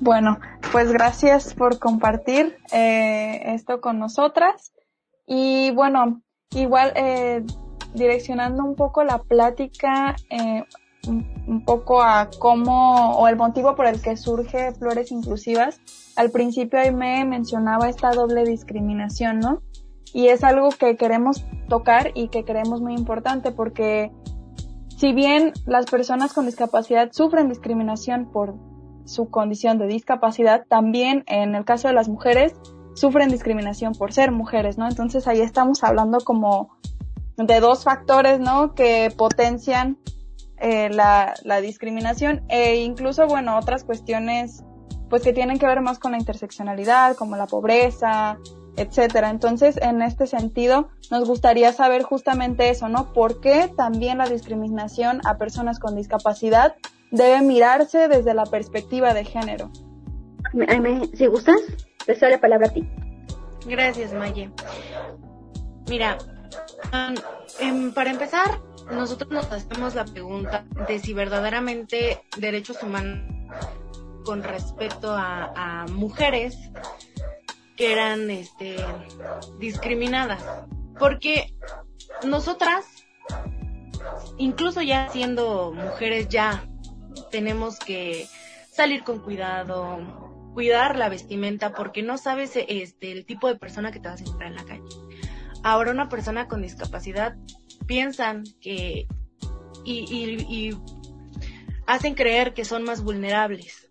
Bueno, 0.00 0.38
pues 0.72 0.90
gracias 0.92 1.52
por 1.52 1.78
compartir 1.78 2.56
eh, 2.72 3.52
esto 3.54 3.82
con 3.82 3.98
nosotras. 3.98 4.72
Y 5.26 5.72
bueno, 5.72 6.22
igual 6.52 6.92
eh, 6.96 7.44
direccionando 7.94 8.64
un 8.64 8.74
poco 8.74 9.04
la 9.04 9.18
plática, 9.18 10.16
eh, 10.30 10.64
un 11.06 11.64
poco 11.64 12.02
a 12.02 12.28
cómo 12.38 13.12
o 13.12 13.26
el 13.28 13.36
motivo 13.36 13.74
por 13.74 13.86
el 13.86 14.00
que 14.00 14.16
surge 14.16 14.72
Flores 14.72 15.10
Inclusivas, 15.10 15.80
al 16.16 16.30
principio 16.30 16.78
me 16.92 17.24
mencionaba 17.24 17.88
esta 17.88 18.10
doble 18.10 18.44
discriminación, 18.44 19.40
¿no? 19.40 19.62
Y 20.12 20.28
es 20.28 20.44
algo 20.44 20.70
que 20.70 20.96
queremos 20.96 21.44
tocar 21.68 22.10
y 22.14 22.28
que 22.28 22.44
creemos 22.44 22.80
muy 22.80 22.94
importante 22.94 23.52
porque 23.52 24.10
si 24.96 25.12
bien 25.12 25.52
las 25.66 25.86
personas 25.86 26.34
con 26.34 26.46
discapacidad 26.46 27.10
sufren 27.12 27.48
discriminación 27.48 28.30
por 28.30 28.54
su 29.06 29.30
condición 29.30 29.78
de 29.78 29.86
discapacidad, 29.86 30.66
también 30.68 31.24
en 31.26 31.54
el 31.54 31.64
caso 31.64 31.88
de 31.88 31.94
las 31.94 32.08
mujeres 32.08 32.54
sufren 32.94 33.30
discriminación 33.30 33.94
por 33.94 34.12
ser 34.12 34.30
mujeres, 34.30 34.76
¿no? 34.78 34.88
Entonces 34.88 35.26
ahí 35.26 35.40
estamos 35.40 35.82
hablando 35.84 36.18
como 36.20 36.76
de 37.46 37.60
dos 37.60 37.84
factores, 37.84 38.40
¿no? 38.40 38.74
Que 38.74 39.12
potencian 39.16 39.98
eh, 40.58 40.90
la, 40.90 41.34
la 41.44 41.60
discriminación 41.60 42.42
e 42.48 42.76
incluso, 42.76 43.26
bueno, 43.26 43.58
otras 43.58 43.84
cuestiones 43.84 44.62
pues 45.08 45.22
que 45.22 45.32
tienen 45.32 45.58
que 45.58 45.66
ver 45.66 45.80
más 45.80 45.98
con 45.98 46.12
la 46.12 46.18
interseccionalidad, 46.18 47.16
como 47.16 47.36
la 47.36 47.46
pobreza, 47.46 48.38
etcétera. 48.76 49.30
Entonces, 49.30 49.76
en 49.82 50.02
este 50.02 50.26
sentido, 50.26 50.88
nos 51.10 51.26
gustaría 51.26 51.72
saber 51.72 52.02
justamente 52.02 52.70
eso, 52.70 52.88
¿no? 52.88 53.12
¿Por 53.12 53.40
qué 53.40 53.70
también 53.76 54.18
la 54.18 54.28
discriminación 54.28 55.20
a 55.26 55.36
personas 55.36 55.80
con 55.80 55.96
discapacidad 55.96 56.76
debe 57.10 57.42
mirarse 57.42 58.06
desde 58.06 58.34
la 58.34 58.44
perspectiva 58.44 59.12
de 59.12 59.24
género? 59.24 59.70
Si 61.14 61.26
gustas, 61.26 61.60
te 62.06 62.14
doy 62.14 62.30
la 62.30 62.40
palabra 62.40 62.68
a 62.68 62.72
ti. 62.72 62.88
Gracias, 63.66 64.12
Maye. 64.12 64.50
Mira, 65.88 66.18
um, 67.60 67.92
para 67.92 68.10
empezar, 68.10 68.60
nosotros 68.90 69.30
nos 69.30 69.50
hacemos 69.52 69.94
la 69.94 70.04
pregunta 70.04 70.64
de 70.88 70.98
si 70.98 71.12
verdaderamente 71.12 72.22
derechos 72.36 72.82
humanos 72.82 73.20
con 74.24 74.42
respecto 74.42 75.14
a, 75.16 75.86
mujeres 75.90 76.56
que 77.76 77.92
eran 77.92 78.30
este, 78.30 78.76
discriminadas. 79.58 80.42
Porque 80.98 81.54
nosotras, 82.26 82.84
incluso 84.36 84.82
ya 84.82 85.08
siendo 85.08 85.72
mujeres, 85.72 86.28
ya 86.28 86.64
tenemos 87.30 87.78
que 87.78 88.28
salir 88.70 89.02
con 89.02 89.20
cuidado, 89.20 89.98
cuidar 90.54 90.96
la 90.96 91.08
vestimenta, 91.08 91.72
porque 91.72 92.02
no 92.02 92.18
sabes 92.18 92.52
este, 92.54 93.12
el 93.12 93.24
tipo 93.24 93.48
de 93.48 93.56
persona 93.56 93.92
que 93.92 94.00
te 94.00 94.08
vas 94.08 94.20
a 94.20 94.24
encontrar 94.24 94.50
en 94.50 94.56
la 94.56 94.64
calle. 94.64 95.09
Ahora 95.62 95.92
una 95.92 96.08
persona 96.08 96.48
con 96.48 96.62
discapacidad 96.62 97.36
piensan 97.86 98.44
que 98.60 99.06
y, 99.84 100.76
hacen 101.86 102.14
creer 102.14 102.54
que 102.54 102.64
son 102.64 102.84
más 102.84 103.02
vulnerables 103.02 103.88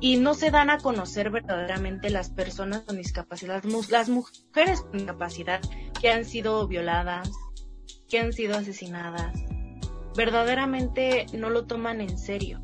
y 0.00 0.16
no 0.16 0.34
se 0.34 0.50
dan 0.50 0.68
a 0.68 0.78
conocer 0.78 1.30
verdaderamente 1.30 2.10
las 2.10 2.30
personas 2.30 2.80
con 2.80 2.96
discapacidad, 2.96 3.62
las 3.88 4.08
mujeres 4.08 4.80
con 4.80 4.92
discapacidad 4.94 5.60
que 6.00 6.10
han 6.10 6.24
sido 6.24 6.66
violadas, 6.66 7.30
que 8.08 8.18
han 8.18 8.32
sido 8.32 8.56
asesinadas, 8.56 9.32
verdaderamente 10.16 11.26
no 11.34 11.50
lo 11.50 11.66
toman 11.66 12.00
en 12.00 12.18
serio. 12.18 12.60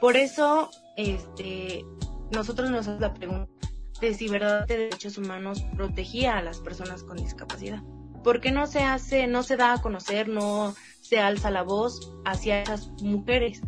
Por 0.00 0.16
eso, 0.16 0.70
este, 0.96 1.84
nosotros 2.32 2.70
nos 2.70 2.88
hacemos 2.88 3.00
la 3.00 3.12
pregunta 3.12 3.57
de 4.00 4.14
si 4.14 4.28
verdaderamente 4.28 4.76
derechos 4.76 5.18
humanos 5.18 5.62
protegía 5.76 6.38
a 6.38 6.42
las 6.42 6.60
personas 6.60 7.02
con 7.02 7.16
discapacidad. 7.16 7.82
¿Por 8.22 8.40
qué 8.40 8.50
no 8.52 8.66
se 8.66 8.80
hace, 8.80 9.26
no 9.26 9.42
se 9.42 9.56
da 9.56 9.74
a 9.74 9.80
conocer, 9.82 10.28
no 10.28 10.74
se 11.00 11.18
alza 11.18 11.50
la 11.50 11.62
voz 11.62 12.12
hacia 12.24 12.62
esas 12.62 12.88
mujeres? 13.02 13.62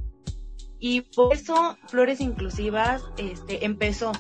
Y 0.79 1.03
por 1.03 1.35
eso 1.35 1.77
Flores 1.89 2.21
Inclusivas 2.21 3.05
este, 3.17 3.65
empezó, 3.65 4.13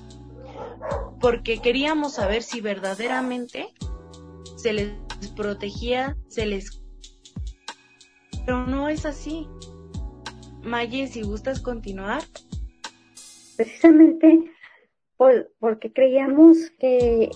porque 1.21 1.59
queríamos 1.59 2.15
saber 2.15 2.43
si 2.43 2.61
verdaderamente 2.61 3.69
se 4.57 4.73
les 4.73 4.93
protegía, 5.37 6.17
se 6.29 6.47
les... 6.47 6.83
Pero 8.45 8.67
no 8.67 8.89
es 8.89 9.07
así. 9.07 9.49
Maye, 10.63 11.07
si 11.07 11.23
gustas 11.23 11.61
continuar. 11.61 12.23
Precisamente 13.57 14.51
porque 15.59 15.93
creíamos 15.93 16.71
que, 16.79 17.31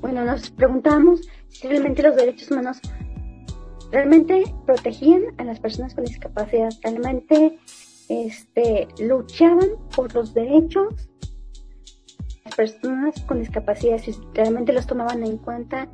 bueno, 0.00 0.24
nos 0.24 0.50
preguntamos 0.50 1.22
realmente 1.62 2.02
los 2.02 2.16
derechos 2.16 2.50
humanos 2.50 2.80
realmente 3.90 4.44
protegían 4.66 5.22
a 5.38 5.44
las 5.44 5.60
personas 5.60 5.94
con 5.94 6.04
discapacidad, 6.04 6.70
realmente 6.82 7.58
este, 8.08 8.88
luchaban 8.98 9.70
por 9.96 10.14
los 10.14 10.34
derechos 10.34 11.08
de 12.28 12.40
las 12.44 12.54
personas 12.54 13.20
con 13.22 13.40
discapacidad, 13.40 13.98
si 13.98 14.14
realmente 14.34 14.72
los 14.72 14.86
tomaban 14.86 15.24
en 15.24 15.38
cuenta. 15.38 15.88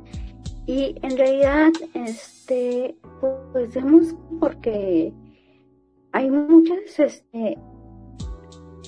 Y 0.65 0.95
en 1.01 1.17
realidad 1.17 1.71
este 1.93 2.95
pues 3.53 3.73
vemos 3.73 4.15
porque 4.39 5.13
hay 6.11 6.29
muchas 6.29 6.99
este 6.99 7.57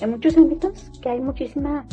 en 0.02 0.10
muchos 0.10 0.36
ámbitos 0.36 0.90
que 1.00 1.08
hay 1.08 1.20
muchísima 1.20 1.86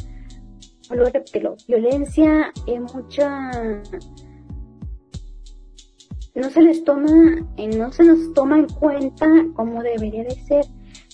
violencia 1.68 2.52
y 2.66 2.80
mucha 2.80 3.52
no 6.34 6.50
se 6.50 6.62
les 6.62 6.84
toma, 6.84 7.12
no 7.78 7.92
se 7.92 8.04
nos 8.04 8.34
toma 8.34 8.60
en 8.60 8.68
cuenta 8.68 9.28
como 9.54 9.84
debería 9.84 10.24
de 10.24 10.32
ser, 10.32 10.66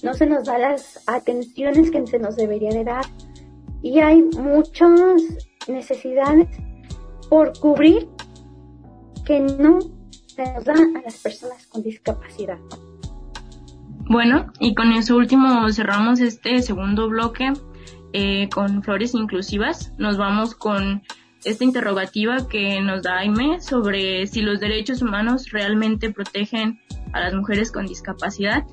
no 0.03 0.13
se 0.13 0.25
nos 0.25 0.45
da 0.45 0.57
las 0.57 1.03
atenciones 1.07 1.91
que 1.91 2.05
se 2.07 2.19
nos 2.19 2.35
debería 2.35 2.69
de 2.69 2.83
dar 2.83 3.05
y 3.81 3.99
hay 3.99 4.21
muchas 4.21 5.21
necesidades 5.67 6.47
por 7.29 7.57
cubrir 7.59 8.07
que 9.25 9.39
no 9.41 9.79
se 10.27 10.53
nos 10.53 10.63
da 10.63 10.73
a 10.73 11.01
las 11.03 11.21
personas 11.21 11.65
con 11.67 11.81
discapacidad. 11.81 12.59
Bueno, 14.07 14.51
y 14.59 14.75
con 14.75 14.91
eso 14.91 15.15
último 15.15 15.71
cerramos 15.71 16.19
este 16.19 16.61
segundo 16.61 17.09
bloque 17.09 17.51
eh, 18.13 18.49
con 18.49 18.83
flores 18.83 19.13
inclusivas. 19.13 19.93
Nos 19.97 20.17
vamos 20.17 20.53
con 20.55 21.01
esta 21.43 21.63
interrogativa 21.63 22.47
que 22.47 22.81
nos 22.81 23.03
da 23.03 23.19
Aime 23.19 23.61
sobre 23.61 24.27
si 24.27 24.41
los 24.41 24.59
derechos 24.59 25.01
humanos 25.01 25.51
realmente 25.51 26.11
protegen 26.11 26.79
a 27.13 27.19
las 27.19 27.33
mujeres 27.33 27.71
con 27.71 27.85
discapacidad 27.85 28.63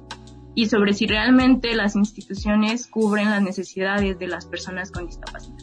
y 0.55 0.67
sobre 0.67 0.93
si 0.93 1.07
realmente 1.07 1.75
las 1.75 1.97
instituciones 1.97 2.87
cubren 2.87 3.31
las 3.31 3.43
necesidades 3.43 4.19
de 4.19 4.29
las 4.29 4.47
personas 4.47 4.91
con 4.91 5.07
discapacidad. 5.07 5.59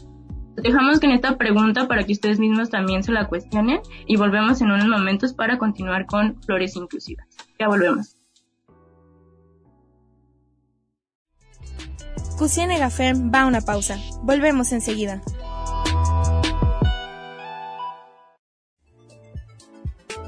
Dejamos 0.56 1.00
con 1.00 1.10
esta 1.10 1.38
pregunta 1.38 1.86
para 1.88 2.04
que 2.04 2.12
ustedes 2.12 2.38
mismos 2.38 2.70
también 2.70 3.02
se 3.02 3.12
la 3.12 3.28
cuestionen 3.28 3.80
y 4.06 4.16
volvemos 4.16 4.60
en 4.60 4.70
unos 4.70 4.88
momentos 4.88 5.32
para 5.32 5.58
continuar 5.58 6.06
con 6.06 6.42
Flores 6.42 6.76
Inclusivas. 6.76 7.28
Ya 7.58 7.68
volvemos. 7.68 8.19
Cusiene 12.40 12.78
Gafem 12.78 13.30
va 13.30 13.42
a 13.42 13.46
una 13.46 13.60
pausa. 13.60 13.98
Volvemos 14.22 14.72
enseguida. 14.72 15.20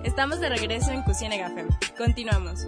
Estamos 0.04 0.38
de 0.38 0.50
regreso 0.50 0.90
en 0.90 1.02
Cocina 1.04 1.38
Gafem. 1.38 1.68
Continuamos. 1.96 2.66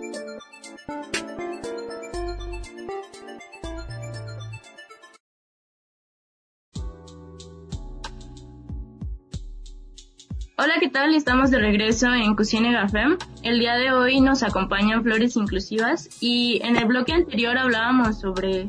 Hola, 10.57 10.75
¿qué 10.81 10.89
tal? 10.89 11.15
Estamos 11.15 11.51
de 11.51 11.59
regreso 11.59 12.11
en 12.15 12.35
Cocina 12.35 12.73
Gafem. 12.73 13.19
El 13.43 13.59
día 13.59 13.75
de 13.75 13.93
hoy 13.93 14.23
nos 14.23 14.43
acompañan 14.43 15.03
Flores 15.03 15.37
Inclusivas 15.37 16.09
y 16.23 16.63
en 16.65 16.77
el 16.77 16.87
bloque 16.87 17.13
anterior 17.13 17.59
hablábamos 17.59 18.21
sobre 18.21 18.69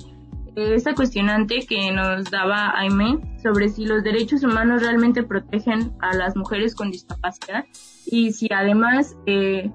esta 0.55 0.95
cuestionante 0.95 1.65
que 1.67 1.91
nos 1.91 2.31
daba 2.31 2.77
Aime 2.77 3.19
sobre 3.43 3.69
si 3.69 3.85
los 3.85 4.03
derechos 4.03 4.43
humanos 4.43 4.81
realmente 4.81 5.23
protegen 5.23 5.93
a 6.01 6.15
las 6.15 6.35
mujeres 6.35 6.75
con 6.75 6.91
discapacidad 6.91 7.65
y 8.05 8.31
si 8.31 8.47
además 8.53 9.15
eh, 9.25 9.71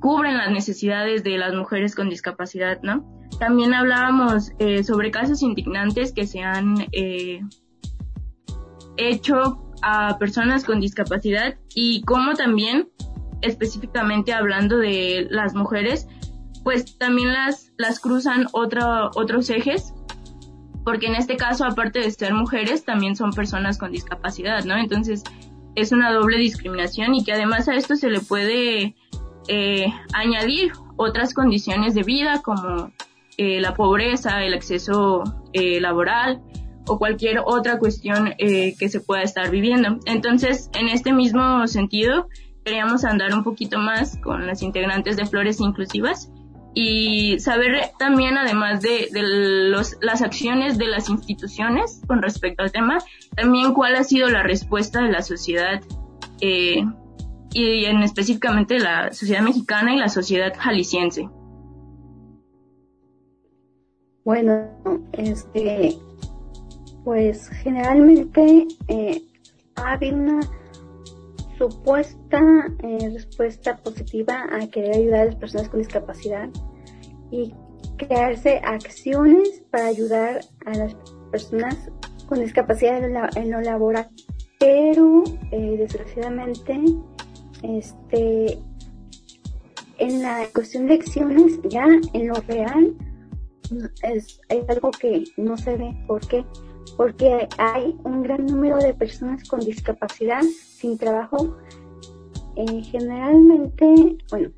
cubren 0.00 0.38
las 0.38 0.50
necesidades 0.50 1.22
de 1.22 1.36
las 1.36 1.54
mujeres 1.54 1.94
con 1.94 2.08
discapacidad, 2.08 2.80
¿no? 2.82 3.06
También 3.38 3.74
hablábamos 3.74 4.52
eh, 4.58 4.82
sobre 4.82 5.10
casos 5.10 5.42
indignantes 5.42 6.12
que 6.12 6.26
se 6.26 6.42
han 6.42 6.86
eh, 6.92 7.40
hecho 8.96 9.74
a 9.82 10.18
personas 10.18 10.64
con 10.64 10.80
discapacidad 10.80 11.56
y 11.74 12.02
cómo 12.02 12.34
también, 12.34 12.88
específicamente 13.42 14.32
hablando 14.32 14.78
de 14.78 15.26
las 15.30 15.54
mujeres, 15.54 16.06
pues 16.64 16.98
también 16.98 17.32
las, 17.32 17.72
las 17.76 18.00
cruzan 18.00 18.46
otro, 18.52 19.10
otros 19.14 19.50
ejes, 19.50 19.94
porque 20.84 21.06
en 21.06 21.14
este 21.14 21.36
caso, 21.36 21.64
aparte 21.64 22.00
de 22.00 22.10
ser 22.10 22.34
mujeres, 22.34 22.84
también 22.84 23.16
son 23.16 23.32
personas 23.32 23.78
con 23.78 23.92
discapacidad, 23.92 24.64
¿no? 24.64 24.76
Entonces, 24.76 25.22
es 25.74 25.92
una 25.92 26.12
doble 26.12 26.38
discriminación 26.38 27.14
y 27.14 27.24
que 27.24 27.32
además 27.32 27.68
a 27.68 27.74
esto 27.74 27.96
se 27.96 28.10
le 28.10 28.20
puede 28.20 28.96
eh, 29.48 29.86
añadir 30.12 30.72
otras 30.96 31.32
condiciones 31.34 31.94
de 31.94 32.02
vida 32.02 32.42
como 32.42 32.92
eh, 33.36 33.60
la 33.60 33.74
pobreza, 33.74 34.42
el 34.44 34.52
acceso 34.52 35.24
eh, 35.52 35.80
laboral 35.80 36.42
o 36.86 36.98
cualquier 36.98 37.40
otra 37.44 37.78
cuestión 37.78 38.34
eh, 38.38 38.74
que 38.78 38.88
se 38.88 39.00
pueda 39.00 39.22
estar 39.22 39.50
viviendo. 39.50 39.98
Entonces, 40.06 40.70
en 40.74 40.88
este 40.88 41.12
mismo 41.12 41.66
sentido, 41.66 42.28
queríamos 42.64 43.04
andar 43.04 43.32
un 43.32 43.44
poquito 43.44 43.78
más 43.78 44.18
con 44.18 44.46
las 44.46 44.62
integrantes 44.62 45.16
de 45.16 45.24
Flores 45.24 45.60
Inclusivas 45.60 46.30
y 46.74 47.38
saber 47.40 47.90
también, 47.98 48.38
además 48.38 48.80
de, 48.80 49.08
los, 49.12 49.96
las 50.00 50.22
acciones 50.22 50.78
de 50.78 50.86
las 50.86 51.08
instituciones 51.08 52.00
con 52.06 52.22
respecto 52.22 52.62
al 52.62 52.72
tema, 52.72 52.98
también 53.36 53.74
cuál 53.74 53.96
ha 53.96 54.04
sido 54.04 54.28
la 54.28 54.42
respuesta 54.42 55.02
de 55.02 55.10
la 55.10 55.22
sociedad 55.22 55.80
eh, 56.40 56.84
y 57.52 57.84
en 57.84 58.02
específicamente 58.02 58.78
la 58.78 59.12
sociedad 59.12 59.42
mexicana 59.42 59.94
y 59.94 59.98
la 59.98 60.08
sociedad 60.08 60.52
jalisciense. 60.56 61.28
Bueno, 64.24 64.68
este, 65.12 65.96
pues 67.04 67.48
generalmente 67.48 68.68
eh, 68.86 69.22
ha 69.74 69.92
habido 69.92 70.16
una 70.16 70.40
supuesta 71.60 72.40
eh, 72.82 73.10
respuesta 73.12 73.76
positiva 73.76 74.46
a 74.50 74.66
querer 74.68 74.96
ayudar 74.96 75.20
a 75.20 75.24
las 75.26 75.36
personas 75.36 75.68
con 75.68 75.80
discapacidad 75.80 76.48
y 77.30 77.52
crearse 77.98 78.62
acciones 78.64 79.62
para 79.70 79.88
ayudar 79.88 80.40
a 80.64 80.70
las 80.70 80.96
personas 81.30 81.76
con 82.26 82.40
discapacidad 82.40 83.04
en, 83.36 83.50
lo 83.50 83.60
laboral. 83.60 84.08
Pero 84.58 85.22
eh, 85.52 85.76
desgraciadamente, 85.78 86.80
este, 87.62 88.58
en 89.98 90.22
la 90.22 90.46
cuestión 90.54 90.86
de 90.86 90.94
acciones, 90.94 91.60
ya 91.68 91.86
en 92.14 92.28
lo 92.28 92.36
real, 92.48 92.96
es, 94.02 94.40
algo 94.66 94.90
que 94.92 95.24
no 95.36 95.58
se 95.58 95.76
ve. 95.76 95.94
¿Por 96.06 96.26
qué? 96.26 96.42
Porque 96.42 96.69
hay 97.58 97.96
un 98.04 98.22
gran 98.22 98.46
número 98.46 98.78
de 98.78 98.94
personas 98.94 99.48
con 99.48 99.60
discapacidad 99.60 100.42
sin 100.42 100.98
trabajo, 100.98 101.56
eh, 102.56 102.82
generalmente, 102.82 104.18
bueno, 104.30 104.50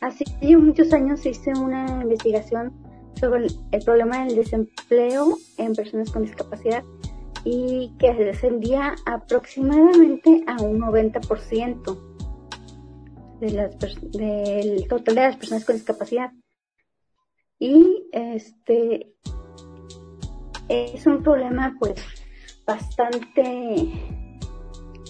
hace 0.00 0.24
muchos 0.56 0.92
años 0.92 1.24
hice 1.26 1.52
una 1.52 2.02
investigación 2.02 2.72
sobre 3.18 3.46
el, 3.72 3.84
problema 3.84 4.24
del 4.24 4.36
desempleo 4.36 5.38
en 5.58 5.74
personas 5.74 6.10
con 6.10 6.22
discapacidad 6.22 6.84
y 7.44 7.92
que 7.98 8.12
descendía 8.12 8.94
aproximadamente 9.06 10.44
a 10.46 10.62
un 10.62 10.80
90% 10.80 11.98
de 13.40 13.50
las 13.50 13.78
del 14.12 14.88
total 14.88 15.14
de 15.14 15.20
las 15.20 15.36
personas 15.36 15.64
con 15.64 15.76
discapacidad. 15.76 16.32
Y 17.58 18.08
este 18.12 19.14
es 20.68 21.06
un 21.06 21.22
problema 21.22 21.74
pues 21.78 22.02
bastante 22.66 23.90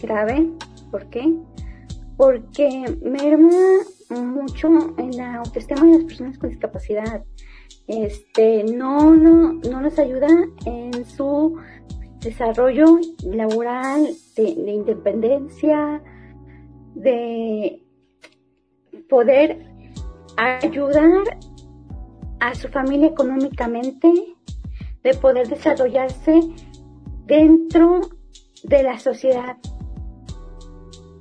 grave. 0.03 0.51
¿Por 0.91 1.09
qué? 1.11 1.35
Porque 2.17 2.99
merma 3.03 3.51
mucho 4.11 4.69
en 4.99 5.17
la 5.17 5.37
autoestima 5.37 5.83
de 5.83 5.93
las 5.93 6.05
personas 6.05 6.39
con 6.39 6.51
discapacidad. 6.51 7.25
Este, 7.87 8.65
no, 8.65 9.15
no, 9.15 9.55
no 9.55 9.81
nos 9.81 9.99
ayuda 9.99 10.29
en 10.65 11.05
su 11.05 11.57
desarrollo 12.21 12.99
laboral, 13.25 14.09
de, 14.37 14.43
de 14.43 14.73
independencia, 14.73 16.03
de 16.95 17.83
poder 19.09 19.65
ayudar 20.37 21.39
a 22.41 22.55
su 22.55 22.69
familia 22.69 23.09
económicamente, 23.09 24.36
de 25.07 25.15
poder 25.15 25.47
desarrollarse 25.49 26.41
dentro 27.27 28.01
de 28.65 28.83
la 28.83 28.99
sociedad 28.99 29.57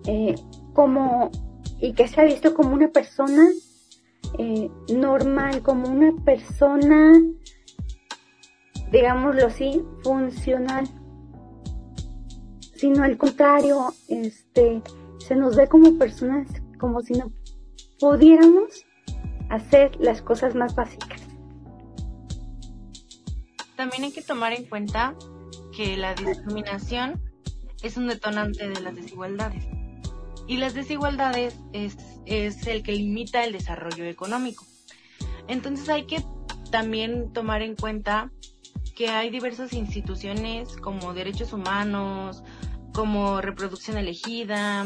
eh, 0.08 0.34
como 0.74 1.30
y 1.80 1.93
que 1.93 2.08
se 2.08 2.19
ha 2.19 2.24
visto 2.24 2.56
como 2.56 2.74
una 2.74 2.88
persona 2.88 3.48
eh, 4.39 4.71
normal, 4.91 5.62
como 5.62 5.88
una 5.88 6.15
persona, 6.24 7.13
digámoslo 8.91 9.45
así, 9.45 9.84
funcional, 10.04 10.88
sino 12.76 13.04
al 13.04 13.19
contrario, 13.19 13.93
este, 14.08 14.82
se 15.19 15.36
nos 15.36 15.56
ve 15.56 15.67
como 15.67 16.00
personas 16.00 16.48
como 16.80 17.02
si 17.02 17.13
no 17.13 17.32
pudiéramos 18.00 18.84
hacer 19.50 19.95
las 20.00 20.24
cosas 20.24 20.56
más 20.56 20.74
básicas. 20.74 21.14
También 23.76 24.04
hay 24.04 24.12
que 24.12 24.22
tomar 24.22 24.54
en 24.54 24.66
cuenta 24.66 25.16
que 25.76 25.98
la 25.98 26.14
discriminación 26.16 27.22
es 27.84 27.98
un 27.98 28.08
detonante 28.08 28.70
de 28.70 28.82
las 28.82 28.96
desigualdades 28.96 29.66
y 30.48 30.58
las 30.58 30.74
desigualdades 30.74 31.60
es, 31.74 31.98
es 32.26 32.66
el 32.68 32.84
que 32.84 32.94
limita 32.94 33.44
el 33.44 33.52
desarrollo 33.52 34.06
económico. 34.06 34.66
Entonces 35.48 35.90
hay 35.90 36.06
que 36.06 36.24
también 36.72 37.34
tomar 37.34 37.62
en 37.62 37.76
cuenta 37.76 38.32
que 38.96 39.10
hay 39.10 39.30
diversas 39.30 39.74
instituciones 39.74 40.78
como 40.78 41.14
derechos 41.14 41.52
humanos, 41.52 42.44
como 42.94 43.42
reproducción 43.42 43.98
elegida, 43.98 44.86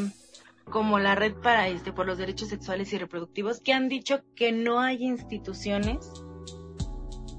como 0.66 1.00
la 1.00 1.16
red 1.16 1.34
para 1.34 1.68
este 1.68 1.92
por 1.92 2.06
los 2.06 2.18
derechos 2.18 2.50
sexuales 2.50 2.92
y 2.94 2.98
reproductivos 2.98 3.60
que 3.62 3.74
han 3.74 3.90
dicho 3.90 4.22
que 4.36 4.52
no 4.52 4.80
hay 4.80 5.04
instituciones 5.04 5.98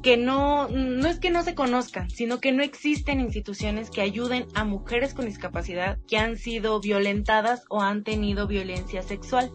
que 0.02 0.16
no, 0.16 0.68
no 0.68 1.08
es 1.08 1.18
que 1.18 1.30
no 1.30 1.42
se 1.42 1.54
conozcan, 1.54 2.08
sino 2.10 2.40
que 2.40 2.52
no 2.52 2.62
existen 2.62 3.20
instituciones 3.20 3.90
que 3.90 4.00
ayuden 4.00 4.46
a 4.54 4.64
mujeres 4.64 5.14
con 5.14 5.26
discapacidad 5.26 5.98
que 6.08 6.16
han 6.16 6.36
sido 6.36 6.80
violentadas 6.80 7.64
o 7.68 7.82
han 7.82 8.02
tenido 8.02 8.46
violencia 8.46 9.02
sexual. 9.02 9.52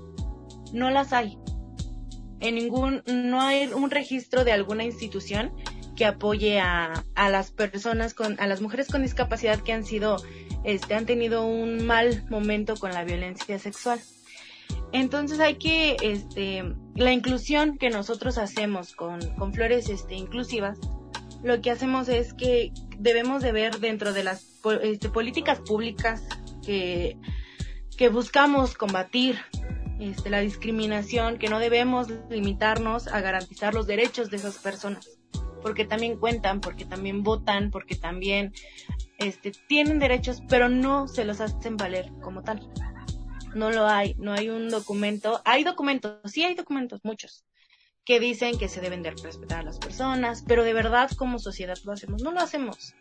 No 0.71 0.91
las 0.91 1.13
hay. 1.13 1.37
En 2.39 2.55
ningún, 2.55 3.01
no 3.07 3.41
hay 3.41 3.67
un 3.67 3.89
registro 3.89 4.43
de 4.43 4.51
alguna 4.51 4.83
institución 4.83 5.51
que 5.95 6.05
apoye 6.05 6.59
a, 6.59 7.05
a 7.15 7.29
las 7.29 7.51
personas 7.51 8.13
con, 8.13 8.39
a 8.39 8.47
las 8.47 8.61
mujeres 8.61 8.87
con 8.87 9.01
discapacidad 9.01 9.61
que 9.61 9.73
han 9.73 9.85
sido, 9.85 10.17
este, 10.63 10.93
han 10.93 11.05
tenido 11.05 11.45
un 11.45 11.85
mal 11.85 12.25
momento 12.29 12.75
con 12.75 12.91
la 12.91 13.03
violencia 13.03 13.57
sexual. 13.57 13.99
Entonces 14.95 15.41
hay 15.41 15.55
que, 15.55 15.97
este, 16.01 16.63
la 16.95 17.11
inclusión 17.11 17.77
que 17.77 17.89
nosotros 17.89 18.37
hacemos 18.37 18.95
con, 18.95 19.19
con 19.35 19.53
flores 19.53 19.89
este, 19.89 20.15
inclusivas, 20.15 20.79
lo 21.43 21.59
que 21.59 21.69
hacemos 21.69 22.07
es 22.07 22.33
que 22.33 22.71
debemos 22.97 23.43
de 23.43 23.51
ver 23.51 23.81
dentro 23.81 24.13
de 24.13 24.23
las 24.23 24.47
este, 24.81 25.09
políticas 25.09 25.59
públicas 25.59 26.23
que, 26.65 27.17
que 27.97 28.07
buscamos 28.07 28.75
combatir 28.75 29.37
este, 29.99 30.29
la 30.29 30.39
discriminación, 30.39 31.39
que 31.39 31.49
no 31.49 31.59
debemos 31.59 32.07
limitarnos 32.29 33.09
a 33.09 33.19
garantizar 33.19 33.73
los 33.73 33.87
derechos 33.87 34.29
de 34.29 34.37
esas 34.37 34.59
personas, 34.59 35.09
porque 35.61 35.83
también 35.83 36.17
cuentan, 36.17 36.61
porque 36.61 36.85
también 36.85 37.21
votan, 37.21 37.69
porque 37.69 37.95
también 37.95 38.53
este, 39.17 39.51
tienen 39.67 39.99
derechos, 39.99 40.41
pero 40.47 40.69
no 40.69 41.09
se 41.09 41.25
los 41.25 41.41
hacen 41.41 41.75
valer 41.75 42.13
como 42.21 42.43
tal 42.43 42.65
no 43.55 43.71
lo 43.71 43.87
hay, 43.87 44.15
no 44.19 44.33
hay 44.33 44.49
un 44.49 44.69
documento, 44.69 45.41
hay 45.45 45.63
documentos, 45.63 46.19
sí 46.25 46.43
hay 46.43 46.53
documentos, 46.55 46.99
muchos, 47.03 47.45
que 48.03 48.19
dicen 48.19 48.59
que 48.59 48.67
se 48.67 48.81
deben 48.81 49.01
de 49.01 49.11
respetar 49.11 49.59
a 49.59 49.63
las 49.63 49.79
personas, 49.79 50.43
pero 50.45 50.63
de 50.63 50.73
verdad 50.73 51.09
como 51.17 51.39
sociedad 51.39 51.77
lo 51.85 51.93
hacemos, 51.93 52.21
no 52.21 52.31
lo 52.31 52.41
hacemos, 52.41 52.93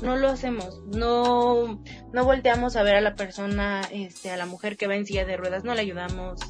no 0.00 0.16
lo 0.16 0.28
hacemos, 0.28 0.80
no, 0.86 1.82
no 2.12 2.24
volteamos 2.24 2.76
a 2.76 2.82
ver 2.82 2.94
a 2.94 3.00
la 3.00 3.16
persona, 3.16 3.82
este, 3.90 4.30
a 4.30 4.36
la 4.36 4.46
mujer 4.46 4.76
que 4.76 4.86
va 4.86 4.94
en 4.94 5.04
silla 5.04 5.26
de 5.26 5.36
ruedas, 5.36 5.64
no 5.64 5.74
le 5.74 5.80
ayudamos, 5.80 6.40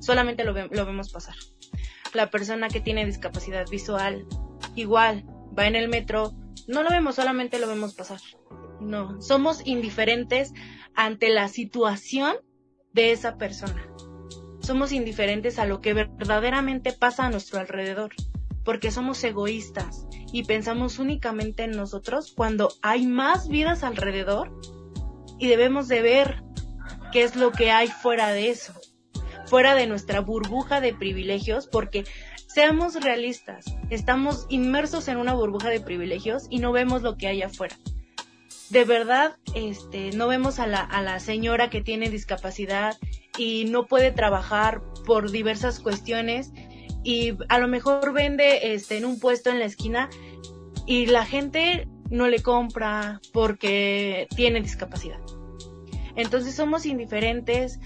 solamente 0.00 0.44
lo, 0.44 0.52
lo 0.52 0.86
vemos 0.86 1.12
pasar. 1.12 1.36
La 2.14 2.30
persona 2.30 2.68
que 2.68 2.80
tiene 2.80 3.04
discapacidad 3.04 3.68
visual, 3.68 4.26
igual, 4.74 5.24
va 5.56 5.66
en 5.66 5.76
el 5.76 5.88
metro, 5.88 6.34
no 6.66 6.82
lo 6.82 6.88
vemos, 6.88 7.16
solamente 7.16 7.58
lo 7.58 7.68
vemos 7.68 7.94
pasar. 7.94 8.20
No, 8.80 9.20
somos 9.20 9.66
indiferentes 9.66 10.54
ante 10.94 11.28
la 11.28 11.48
situación 11.48 12.36
de 12.92 13.12
esa 13.12 13.36
persona. 13.36 13.86
Somos 14.60 14.92
indiferentes 14.92 15.58
a 15.58 15.64
lo 15.64 15.80
que 15.80 15.94
verdaderamente 15.94 16.92
pasa 16.92 17.26
a 17.26 17.30
nuestro 17.30 17.58
alrededor, 17.58 18.14
porque 18.64 18.90
somos 18.90 19.22
egoístas 19.24 20.06
y 20.32 20.44
pensamos 20.44 20.98
únicamente 20.98 21.64
en 21.64 21.70
nosotros 21.70 22.32
cuando 22.36 22.70
hay 22.82 23.06
más 23.06 23.48
vidas 23.48 23.82
alrededor 23.82 24.52
y 25.38 25.48
debemos 25.48 25.88
de 25.88 26.02
ver 26.02 26.42
qué 27.12 27.22
es 27.22 27.36
lo 27.36 27.52
que 27.52 27.70
hay 27.70 27.88
fuera 27.88 28.28
de 28.28 28.50
eso, 28.50 28.74
fuera 29.46 29.74
de 29.74 29.86
nuestra 29.86 30.20
burbuja 30.20 30.80
de 30.80 30.92
privilegios, 30.92 31.66
porque 31.66 32.04
seamos 32.46 33.02
realistas, 33.02 33.64
estamos 33.88 34.46
inmersos 34.50 35.08
en 35.08 35.16
una 35.16 35.32
burbuja 35.32 35.70
de 35.70 35.80
privilegios 35.80 36.46
y 36.50 36.58
no 36.58 36.72
vemos 36.72 37.02
lo 37.02 37.16
que 37.16 37.28
hay 37.28 37.42
afuera 37.42 37.76
de 38.70 38.84
verdad 38.84 39.36
este 39.54 40.12
no 40.12 40.28
vemos 40.28 40.58
a 40.58 40.66
la, 40.66 41.20
señora 41.20 41.70
que 41.70 41.80
tiene 41.80 42.10
discapacidad 42.10 42.96
y 43.36 43.64
no 43.66 43.86
puede 43.86 44.12
trabajar 44.12 44.82
por 45.06 45.30
diversas 45.30 45.80
cuestiones 45.80 46.52
y 47.02 47.36
a 47.48 47.58
lo 47.58 47.68
mejor 47.68 48.12
vende 48.12 48.74
este 48.74 48.98
en 48.98 49.04
un 49.04 49.18
puesto 49.18 49.50
en 49.50 49.58
la 49.58 49.64
esquina 49.64 50.10
y 50.86 51.06
la 51.06 51.24
gente 51.24 51.88
no 52.10 52.28
le 52.28 52.42
compra 52.42 53.20
porque 53.32 54.26
tiene 54.34 54.60
discapacidad. 54.60 55.20
Entonces 56.16 56.54
somos 56.54 56.86
indiferentes, 56.86 57.78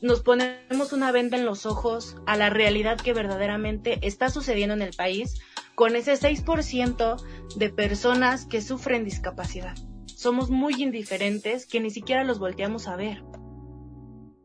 nos 0.00 0.22
ponemos 0.22 0.92
una 0.92 1.12
venda 1.12 1.36
en 1.36 1.44
los 1.44 1.66
ojos 1.66 2.16
a 2.26 2.36
la 2.36 2.48
realidad 2.48 2.96
que 2.96 3.12
verdaderamente 3.12 3.98
está 4.02 4.30
sucediendo 4.30 4.74
en 4.74 4.82
el 4.82 4.94
país 4.94 5.40
con 5.74 5.94
ese 5.94 6.14
6% 6.14 7.22
de 7.56 7.68
personas 7.68 8.46
que 8.46 8.62
sufren 8.62 9.04
discapacidad. 9.04 9.76
Somos 10.16 10.48
muy 10.48 10.82
indiferentes 10.82 11.66
que 11.66 11.78
ni 11.78 11.90
siquiera 11.90 12.24
los 12.24 12.38
volteamos 12.38 12.88
a 12.88 12.96
ver. 12.96 13.22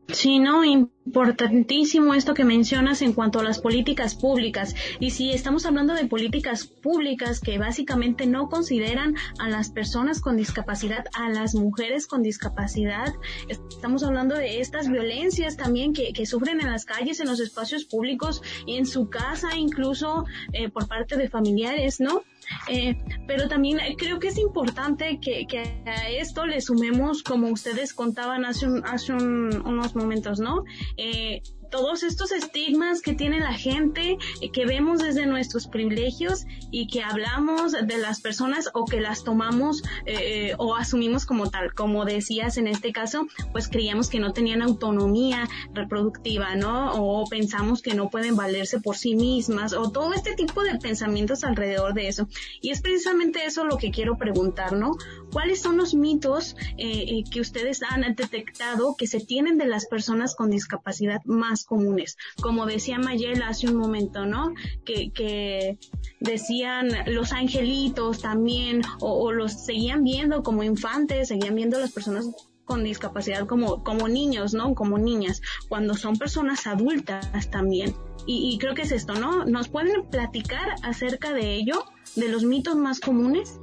Sí, 0.08 0.38
no, 0.38 0.66
importantísimo 0.66 2.12
esto 2.12 2.34
que 2.34 2.44
mencionas 2.44 3.00
en 3.00 3.14
cuanto 3.14 3.40
a 3.40 3.42
las 3.42 3.58
políticas 3.58 4.14
públicas. 4.14 4.74
Y 5.00 5.12
si 5.12 5.30
estamos 5.30 5.64
hablando 5.64 5.94
de 5.94 6.04
políticas 6.04 6.66
públicas 6.66 7.40
que 7.40 7.56
básicamente 7.56 8.26
no 8.26 8.50
consideran 8.50 9.14
a 9.38 9.48
las 9.48 9.70
personas 9.70 10.20
con 10.20 10.36
discapacidad, 10.36 11.06
a 11.14 11.30
las 11.30 11.54
mujeres 11.54 12.06
con 12.06 12.22
discapacidad, 12.22 13.14
estamos 13.48 14.02
hablando 14.02 14.34
de 14.34 14.60
estas 14.60 14.90
violencias 14.90 15.56
también 15.56 15.94
que, 15.94 16.12
que 16.12 16.26
sufren 16.26 16.60
en 16.60 16.70
las 16.70 16.84
calles, 16.84 17.18
en 17.20 17.28
los 17.28 17.40
espacios 17.40 17.86
públicos 17.86 18.42
y 18.66 18.76
en 18.76 18.84
su 18.84 19.08
casa, 19.08 19.56
incluso 19.56 20.26
eh, 20.52 20.68
por 20.68 20.86
parte 20.86 21.16
de 21.16 21.30
familiares, 21.30 21.98
¿no? 21.98 22.24
Eh, 22.68 23.02
pero 23.26 23.48
también 23.48 23.78
creo 23.96 24.18
que 24.18 24.28
es 24.28 24.38
importante 24.38 25.18
que, 25.20 25.46
a 25.86 26.08
esto 26.08 26.46
le 26.46 26.60
sumemos, 26.60 27.22
como 27.22 27.48
ustedes 27.48 27.94
contaban 27.94 28.44
hace, 28.44 28.66
hace 28.84 29.12
unos 29.12 29.94
momentos, 29.94 30.38
¿no? 30.38 30.64
Eh, 30.96 31.42
todos 31.72 32.02
estos 32.02 32.30
estigmas 32.32 33.00
que 33.00 33.14
tiene 33.14 33.40
la 33.40 33.54
gente, 33.54 34.18
eh, 34.40 34.52
que 34.52 34.66
vemos 34.66 35.00
desde 35.00 35.26
nuestros 35.26 35.66
privilegios 35.66 36.44
y 36.70 36.86
que 36.86 37.02
hablamos 37.02 37.72
de 37.72 37.98
las 37.98 38.20
personas 38.20 38.70
o 38.74 38.84
que 38.84 39.00
las 39.00 39.24
tomamos 39.24 39.82
eh, 40.06 40.54
o 40.58 40.76
asumimos 40.76 41.24
como 41.24 41.50
tal, 41.50 41.72
como 41.74 42.04
decías 42.04 42.58
en 42.58 42.68
este 42.68 42.92
caso, 42.92 43.26
pues 43.52 43.68
creíamos 43.68 44.10
que 44.10 44.20
no 44.20 44.32
tenían 44.32 44.60
autonomía 44.62 45.48
reproductiva, 45.72 46.54
¿no? 46.54 46.92
O 46.92 47.26
pensamos 47.26 47.80
que 47.80 47.94
no 47.94 48.10
pueden 48.10 48.36
valerse 48.36 48.78
por 48.78 48.96
sí 48.96 49.16
mismas 49.16 49.72
o 49.72 49.90
todo 49.90 50.12
este 50.12 50.34
tipo 50.34 50.62
de 50.62 50.78
pensamientos 50.78 51.42
alrededor 51.42 51.94
de 51.94 52.08
eso. 52.08 52.28
Y 52.60 52.70
es 52.70 52.82
precisamente 52.82 53.46
eso 53.46 53.64
lo 53.64 53.78
que 53.78 53.90
quiero 53.90 54.18
preguntar, 54.18 54.74
¿no? 54.74 54.92
¿Cuáles 55.32 55.62
son 55.62 55.78
los 55.78 55.94
mitos 55.94 56.54
eh, 56.76 57.24
que 57.30 57.40
ustedes 57.40 57.82
han 57.82 58.02
detectado 58.14 58.94
que 58.96 59.06
se 59.06 59.20
tienen 59.20 59.56
de 59.56 59.66
las 59.66 59.86
personas 59.86 60.34
con 60.34 60.50
discapacidad 60.50 61.22
más 61.24 61.61
comunes. 61.64 62.16
Como 62.40 62.66
decía 62.66 62.98
Mayela 62.98 63.48
hace 63.48 63.68
un 63.68 63.76
momento, 63.76 64.26
¿no? 64.26 64.54
Que, 64.84 65.10
que 65.12 65.78
decían 66.20 66.88
los 67.06 67.32
angelitos 67.32 68.20
también, 68.20 68.82
o, 69.00 69.32
los 69.32 69.64
seguían 69.64 70.04
viendo 70.04 70.42
como 70.42 70.62
infantes, 70.62 71.28
seguían 71.28 71.54
viendo 71.54 71.78
las 71.78 71.92
personas 71.92 72.26
con 72.64 72.84
discapacidad 72.84 73.46
como, 73.46 73.82
como 73.82 74.08
niños, 74.08 74.54
¿no? 74.54 74.74
Como 74.74 74.98
niñas, 74.98 75.42
cuando 75.68 75.94
son 75.94 76.16
personas 76.16 76.66
adultas 76.66 77.50
también. 77.50 77.94
Y, 78.26 78.52
y, 78.52 78.58
creo 78.58 78.74
que 78.74 78.82
es 78.82 78.92
esto, 78.92 79.14
¿no? 79.14 79.44
¿Nos 79.44 79.68
pueden 79.68 80.08
platicar 80.08 80.76
acerca 80.82 81.32
de 81.32 81.54
ello, 81.54 81.84
de 82.14 82.28
los 82.28 82.44
mitos 82.44 82.76
más 82.76 83.00
comunes? 83.00 83.58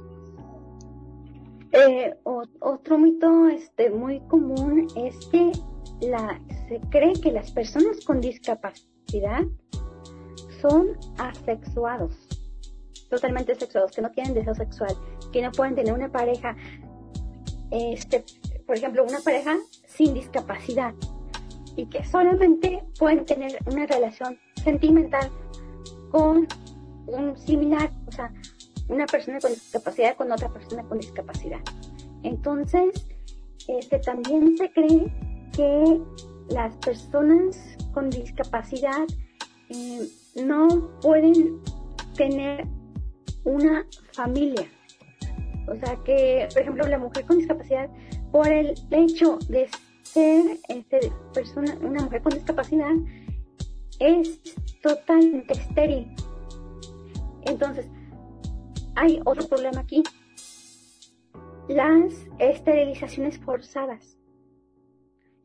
Eh, 1.72 2.14
otro 2.24 2.98
mito 2.98 3.46
este, 3.46 3.90
muy 3.90 4.20
común 4.26 4.88
es 4.96 5.14
que 5.26 5.52
la, 6.00 6.40
se 6.68 6.80
cree 6.90 7.12
que 7.14 7.32
las 7.32 7.50
personas 7.50 8.04
con 8.04 8.20
discapacidad 8.20 9.44
son 10.60 10.96
asexuados, 11.18 12.14
totalmente 13.08 13.52
asexuados, 13.52 13.92
que 13.92 14.02
no 14.02 14.10
tienen 14.10 14.34
deseo 14.34 14.54
sexual, 14.54 14.94
que 15.32 15.42
no 15.42 15.50
pueden 15.52 15.74
tener 15.74 15.92
una 15.92 16.10
pareja, 16.10 16.56
este, 17.70 18.24
por 18.66 18.76
ejemplo, 18.76 19.04
una 19.04 19.20
pareja 19.20 19.56
sin 19.86 20.14
discapacidad 20.14 20.94
y 21.76 21.86
que 21.86 22.04
solamente 22.04 22.82
pueden 22.98 23.24
tener 23.24 23.58
una 23.66 23.86
relación 23.86 24.38
sentimental 24.62 25.30
con 26.10 26.46
un 27.06 27.36
similar, 27.38 27.90
o 28.06 28.12
sea, 28.12 28.32
una 28.88 29.06
persona 29.06 29.38
con 29.38 29.52
discapacidad 29.52 30.16
con 30.16 30.30
otra 30.32 30.52
persona 30.52 30.82
con 30.84 30.98
discapacidad. 30.98 31.60
Entonces, 32.22 33.06
este, 33.68 33.98
también 34.00 34.56
se 34.56 34.70
cree 34.72 35.12
que 35.52 36.00
las 36.50 36.74
personas 36.76 37.76
con 37.92 38.10
discapacidad 38.10 39.06
eh, 39.68 40.08
no 40.44 40.90
pueden 41.00 41.60
tener 42.16 42.66
una 43.44 43.86
familia. 44.12 44.66
O 45.68 45.76
sea 45.76 45.96
que, 46.04 46.48
por 46.52 46.62
ejemplo, 46.62 46.86
la 46.88 46.98
mujer 46.98 47.24
con 47.24 47.38
discapacidad, 47.38 47.88
por 48.32 48.48
el 48.48 48.74
hecho 48.90 49.38
de 49.48 49.68
ser 50.02 50.58
este, 50.68 51.12
persona, 51.32 51.76
una 51.82 52.02
mujer 52.02 52.22
con 52.22 52.32
discapacidad, 52.32 52.94
es 54.00 54.40
totalmente 54.82 55.52
estéril. 55.52 56.12
Entonces, 57.42 57.86
hay 58.96 59.20
otro 59.24 59.46
problema 59.46 59.80
aquí. 59.80 60.02
Las 61.68 62.12
esterilizaciones 62.38 63.38
forzadas 63.38 64.19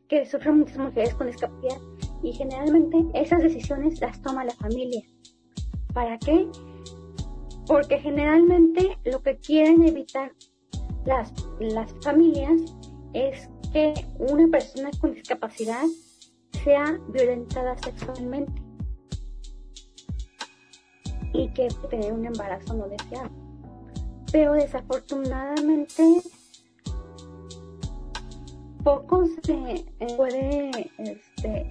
que 0.08 0.26
sufren 0.26 0.60
muchas 0.60 0.78
mujeres 0.78 1.14
con 1.16 1.28
discapacidad 1.28 1.78
y 2.24 2.34
generalmente 2.34 2.98
esas 3.14 3.42
decisiones 3.42 4.00
las 4.02 4.22
toma 4.22 4.46
la 4.46 4.54
familia. 4.54 5.02
¿Para 5.94 6.18
qué? 6.20 6.48
Porque 7.68 8.00
generalmente 8.00 8.98
lo 9.06 9.22
que 9.22 9.38
quieren 9.38 9.88
evitar 9.88 10.32
las, 11.06 11.34
las 11.60 11.94
familias 12.04 12.62
es 13.14 13.50
que 13.72 13.94
una 14.20 14.48
persona 14.48 14.90
con 15.00 15.14
discapacidad 15.14 15.86
sea 16.64 17.00
violentada 17.10 17.78
sexualmente 17.78 18.62
y 21.34 21.50
que 21.54 21.68
tener 21.90 22.14
un 22.14 22.26
embarazo 22.26 22.74
no 22.74 22.88
deseado. 22.88 23.30
Pero 24.32 24.54
desafortunadamente 24.54 26.22
poco 28.86 29.26
se 29.44 29.84
puede, 30.16 30.70
este, 31.00 31.68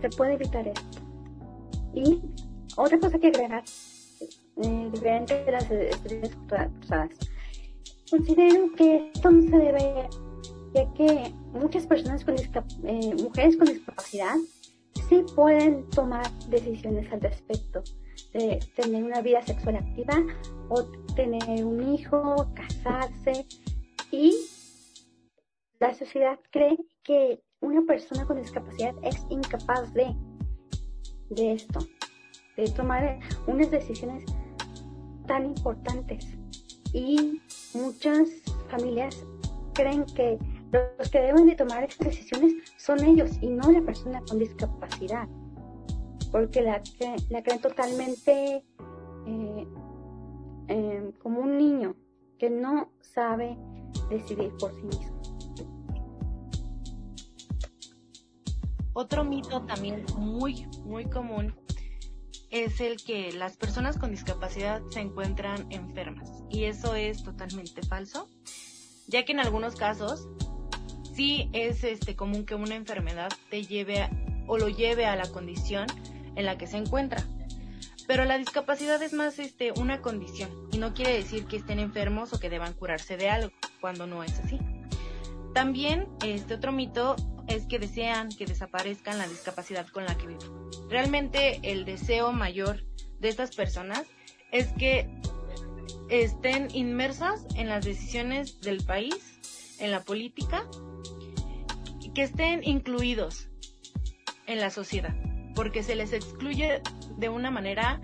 se 0.00 0.08
puede 0.16 0.34
evitar 0.34 0.66
esto. 0.66 1.00
Y 1.92 2.22
otra 2.76 2.98
cosa 3.00 3.18
que 3.18 3.26
agregar, 3.26 3.64
eh, 4.62 4.90
diferente 4.92 5.44
de 5.44 5.52
las 5.52 5.68
experiencias 5.70 6.36
cruzadas, 6.46 7.10
considero 8.08 8.72
que 8.76 9.10
esto 9.12 9.30
no 9.30 9.42
se 9.42 9.56
debe, 9.56 10.08
ya 10.72 10.94
que 10.94 11.34
muchas 11.52 11.84
personas 11.86 12.24
con 12.24 12.36
eh, 12.36 13.14
mujeres 13.20 13.56
con 13.56 13.66
discapacidad 13.66 14.36
sí 15.08 15.24
pueden 15.34 15.90
tomar 15.90 16.30
decisiones 16.48 17.12
al 17.12 17.22
respecto 17.22 17.82
de 18.32 18.60
tener 18.76 19.02
una 19.02 19.20
vida 19.20 19.42
sexual 19.42 19.76
activa 19.76 20.14
o 20.68 20.84
tener 21.16 21.64
un 21.64 21.92
hijo, 21.92 22.46
casarse 22.54 23.46
y 24.12 24.32
la 25.80 25.94
sociedad 25.94 26.38
cree 26.50 26.76
que 27.02 27.42
una 27.60 27.82
persona 27.82 28.26
con 28.26 28.36
discapacidad 28.36 28.94
es 29.02 29.16
incapaz 29.30 29.92
de, 29.94 30.14
de 31.30 31.52
esto, 31.52 31.80
de 32.56 32.70
tomar 32.70 33.18
unas 33.46 33.70
decisiones 33.70 34.24
tan 35.26 35.46
importantes. 35.46 36.26
Y 36.92 37.40
muchas 37.74 38.28
familias 38.68 39.26
creen 39.72 40.04
que 40.14 40.38
los 40.98 41.10
que 41.10 41.20
deben 41.20 41.46
de 41.46 41.56
tomar 41.56 41.84
estas 41.84 42.08
decisiones 42.08 42.54
son 42.76 43.02
ellos 43.02 43.38
y 43.40 43.48
no 43.48 43.72
la 43.72 43.80
persona 43.80 44.20
con 44.28 44.38
discapacidad, 44.38 45.26
porque 46.30 46.60
la, 46.60 46.82
la 47.30 47.42
creen 47.42 47.60
totalmente 47.60 48.64
eh, 49.26 49.68
eh, 50.68 51.12
como 51.22 51.40
un 51.40 51.56
niño 51.56 51.96
que 52.38 52.50
no 52.50 52.92
sabe 53.00 53.56
decidir 54.10 54.52
por 54.58 54.74
sí 54.74 54.82
mismo. 54.82 55.19
Otro 59.00 59.24
mito 59.24 59.62
también 59.62 60.04
muy, 60.18 60.66
muy 60.84 61.06
común 61.06 61.54
es 62.50 62.82
el 62.82 63.02
que 63.02 63.32
las 63.32 63.56
personas 63.56 63.96
con 63.96 64.10
discapacidad 64.10 64.82
se 64.90 65.00
encuentran 65.00 65.66
enfermas. 65.70 66.28
Y 66.50 66.64
eso 66.64 66.94
es 66.94 67.22
totalmente 67.22 67.80
falso, 67.80 68.28
ya 69.06 69.24
que 69.24 69.32
en 69.32 69.40
algunos 69.40 69.74
casos 69.74 70.28
sí 71.14 71.48
es 71.54 71.82
este 71.82 72.14
común 72.14 72.44
que 72.44 72.54
una 72.54 72.74
enfermedad 72.74 73.30
te 73.48 73.64
lleve 73.64 74.06
o 74.46 74.58
lo 74.58 74.68
lleve 74.68 75.06
a 75.06 75.16
la 75.16 75.30
condición 75.30 75.86
en 76.36 76.44
la 76.44 76.58
que 76.58 76.66
se 76.66 76.76
encuentra. 76.76 77.24
Pero 78.06 78.26
la 78.26 78.36
discapacidad 78.36 79.02
es 79.02 79.14
más 79.14 79.38
este 79.38 79.72
una 79.80 80.02
condición 80.02 80.50
y 80.72 80.76
no 80.76 80.92
quiere 80.92 81.14
decir 81.14 81.46
que 81.46 81.56
estén 81.56 81.78
enfermos 81.78 82.34
o 82.34 82.38
que 82.38 82.50
deban 82.50 82.74
curarse 82.74 83.16
de 83.16 83.30
algo, 83.30 83.50
cuando 83.80 84.06
no 84.06 84.22
es 84.22 84.38
así. 84.40 84.58
También 85.54 86.06
este 86.22 86.52
otro 86.52 86.70
mito 86.70 87.16
es 87.50 87.66
que 87.66 87.78
desean 87.78 88.28
que 88.28 88.46
desaparezcan 88.46 89.18
la 89.18 89.26
discapacidad 89.26 89.86
con 89.88 90.04
la 90.04 90.16
que 90.16 90.28
viven. 90.28 90.48
Realmente 90.88 91.60
el 91.64 91.84
deseo 91.84 92.32
mayor 92.32 92.84
de 93.18 93.28
estas 93.28 93.54
personas 93.54 94.04
es 94.52 94.68
que 94.78 95.08
estén 96.08 96.68
inmersas 96.72 97.44
en 97.56 97.68
las 97.68 97.84
decisiones 97.84 98.60
del 98.60 98.84
país, 98.84 99.38
en 99.78 99.90
la 99.90 100.00
política, 100.02 100.66
y 102.00 102.10
que 102.10 102.22
estén 102.22 102.62
incluidos 102.64 103.48
en 104.46 104.60
la 104.60 104.70
sociedad, 104.70 105.14
porque 105.54 105.82
se 105.82 105.96
les 105.96 106.12
excluye 106.12 106.82
de 107.16 107.28
una 107.28 107.50
manera, 107.50 108.00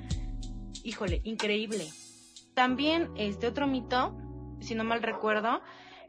híjole, 0.82 1.20
increíble. 1.24 1.88
También 2.54 3.10
este 3.16 3.46
otro 3.46 3.66
mito, 3.66 4.16
si 4.60 4.74
no 4.74 4.82
mal 4.82 5.02
recuerdo, 5.02 5.60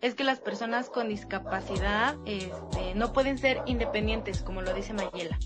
es 0.02 0.16
que 0.16 0.24
las 0.24 0.40
personas 0.40 0.90
con 0.90 1.10
discapacidad 1.10 2.16
este, 2.26 2.96
no 2.96 3.14
pueden 3.14 3.38
ser 3.38 3.62
independientes, 3.66 4.42
como 4.42 4.62
lo 4.62 4.74
dice 4.74 4.94
Mayela, 4.94 5.38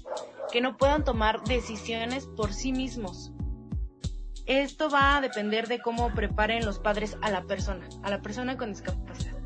que 0.52 0.62
no 0.62 0.78
puedan 0.78 1.04
tomar 1.04 1.44
decisiones 1.44 2.28
por 2.28 2.54
sí 2.54 2.72
mismos. 2.72 3.32
Esto 4.46 4.90
va 4.90 5.18
a 5.18 5.22
depender 5.22 5.68
de 5.68 5.80
cómo 5.80 6.14
preparen 6.14 6.66
los 6.66 6.80
padres 6.80 7.18
a 7.22 7.30
la 7.30 7.44
persona, 7.44 7.88
a 8.04 8.10
la 8.10 8.22
persona 8.22 8.58
con 8.58 8.72
discapacidad. 8.72 9.38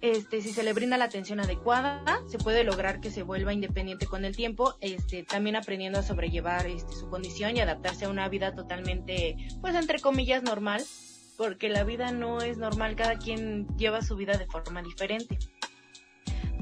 Este, 0.00 0.40
si 0.40 0.52
se 0.52 0.62
le 0.62 0.72
brinda 0.72 0.98
la 0.98 1.06
atención 1.06 1.40
adecuada, 1.40 2.22
se 2.28 2.38
puede 2.38 2.64
lograr 2.64 3.00
que 3.00 3.10
se 3.10 3.22
vuelva 3.22 3.52
independiente 3.52 4.06
con 4.06 4.24
el 4.24 4.36
tiempo, 4.36 4.76
este, 4.80 5.24
también 5.24 5.56
aprendiendo 5.56 5.98
a 5.98 6.02
sobrellevar 6.02 6.66
este, 6.66 6.94
su 6.94 7.08
condición 7.08 7.56
y 7.56 7.60
adaptarse 7.60 8.04
a 8.04 8.08
una 8.08 8.28
vida 8.28 8.54
totalmente, 8.54 9.36
pues 9.60 9.74
entre 9.74 9.98
comillas, 9.98 10.42
normal, 10.42 10.84
porque 11.36 11.68
la 11.68 11.84
vida 11.84 12.12
no 12.12 12.40
es 12.40 12.58
normal, 12.58 12.96
cada 12.96 13.18
quien 13.18 13.66
lleva 13.76 14.02
su 14.02 14.16
vida 14.16 14.36
de 14.36 14.46
forma 14.46 14.82
diferente. 14.82 15.38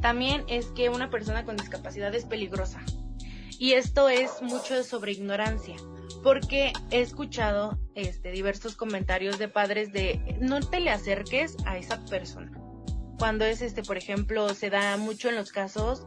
También 0.00 0.44
es 0.48 0.66
que 0.66 0.90
una 0.90 1.10
persona 1.10 1.44
con 1.44 1.56
discapacidad 1.56 2.14
es 2.14 2.24
peligrosa. 2.24 2.82
Y 3.58 3.72
esto 3.72 4.08
es 4.08 4.42
mucho 4.42 4.82
sobre 4.82 5.12
ignorancia, 5.12 5.76
porque 6.22 6.72
he 6.90 7.00
escuchado 7.00 7.78
este, 7.94 8.30
diversos 8.32 8.76
comentarios 8.76 9.38
de 9.38 9.48
padres 9.48 9.92
de 9.92 10.36
no 10.40 10.60
te 10.60 10.80
le 10.80 10.90
acerques 10.90 11.56
a 11.64 11.78
esa 11.78 12.04
persona. 12.04 12.50
Cuando 13.18 13.44
es, 13.44 13.62
este, 13.62 13.82
por 13.82 13.96
ejemplo, 13.96 14.48
se 14.50 14.70
da 14.70 14.96
mucho 14.96 15.28
en 15.28 15.36
los 15.36 15.52
casos 15.52 16.04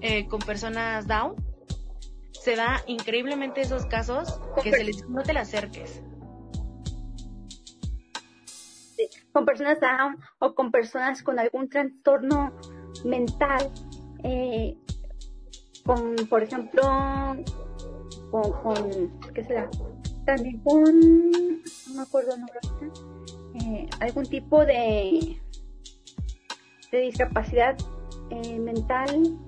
eh, 0.00 0.26
con 0.26 0.40
personas 0.40 1.06
down, 1.06 1.36
se 2.32 2.56
da 2.56 2.82
increíblemente 2.86 3.60
esos 3.60 3.84
casos 3.86 4.40
que 4.62 4.70
se 4.70 4.84
les 4.84 5.08
no 5.08 5.22
te 5.22 5.34
le 5.34 5.40
acerques, 5.40 6.02
con 9.38 9.46
personas 9.46 9.78
o 10.40 10.54
con 10.54 10.72
personas 10.72 11.22
con 11.22 11.38
algún 11.38 11.68
trastorno 11.68 12.52
mental, 13.04 13.70
eh, 14.24 14.76
con, 15.86 16.16
por 16.28 16.42
ejemplo, 16.42 16.82
con, 18.32 18.52
con, 18.64 19.20
¿qué 19.32 19.44
será? 19.44 19.70
También 20.26 20.58
con, 20.64 21.30
no 21.30 21.94
me 21.94 22.02
acuerdo 22.02 22.34
eh, 23.62 23.88
algún 24.00 24.26
tipo 24.26 24.64
de, 24.64 25.40
de 26.90 26.98
discapacidad 26.98 27.76
eh, 28.30 28.58
mental. 28.58 29.38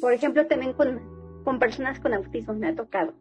Por 0.00 0.14
ejemplo, 0.14 0.46
también 0.46 0.72
con, 0.72 1.42
con 1.44 1.58
personas 1.58 2.00
con 2.00 2.14
autismo 2.14 2.54
me 2.54 2.68
ha 2.68 2.74
tocado. 2.74 3.12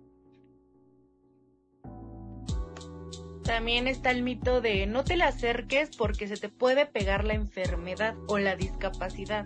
También 3.46 3.88
está 3.88 4.10
el 4.10 4.24
mito 4.24 4.60
de 4.60 4.88
no 4.88 5.04
te 5.04 5.16
le 5.16 5.24
acerques 5.24 5.96
porque 5.96 6.28
se 6.28 6.36
te 6.36 6.50
puede 6.50 6.88
pegar 6.88 7.24
la 7.26 7.36
enfermedad 7.36 8.16
o 8.28 8.40
la 8.40 8.56
discapacidad. 8.56 9.46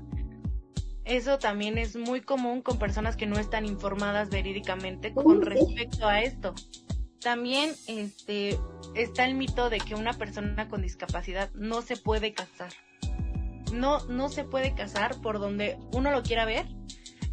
Eso 1.04 1.38
también 1.38 1.78
es 1.78 1.98
muy 1.98 2.22
común 2.22 2.62
con 2.62 2.80
personas 2.80 3.18
que 3.18 3.26
no 3.26 3.38
están 3.38 3.66
informadas 3.66 4.30
verídicamente 4.30 5.14
con 5.14 5.42
respecto 5.42 6.08
a 6.08 6.22
esto. 6.22 6.56
También 7.20 7.72
este 7.88 8.58
está 8.96 9.26
el 9.26 9.36
mito 9.36 9.70
de 9.70 9.80
que 9.80 9.96
una 9.96 10.14
persona 10.14 10.70
con 10.70 10.82
discapacidad 10.82 11.50
no 11.54 11.82
se 11.82 11.98
puede 11.98 12.34
casar. 12.34 12.72
No 13.74 14.06
no 14.06 14.30
se 14.30 14.46
puede 14.46 14.76
casar 14.76 15.20
por 15.20 15.40
donde 15.40 15.78
uno 15.92 16.10
lo 16.12 16.24
quiera 16.24 16.46
ver. 16.46 16.68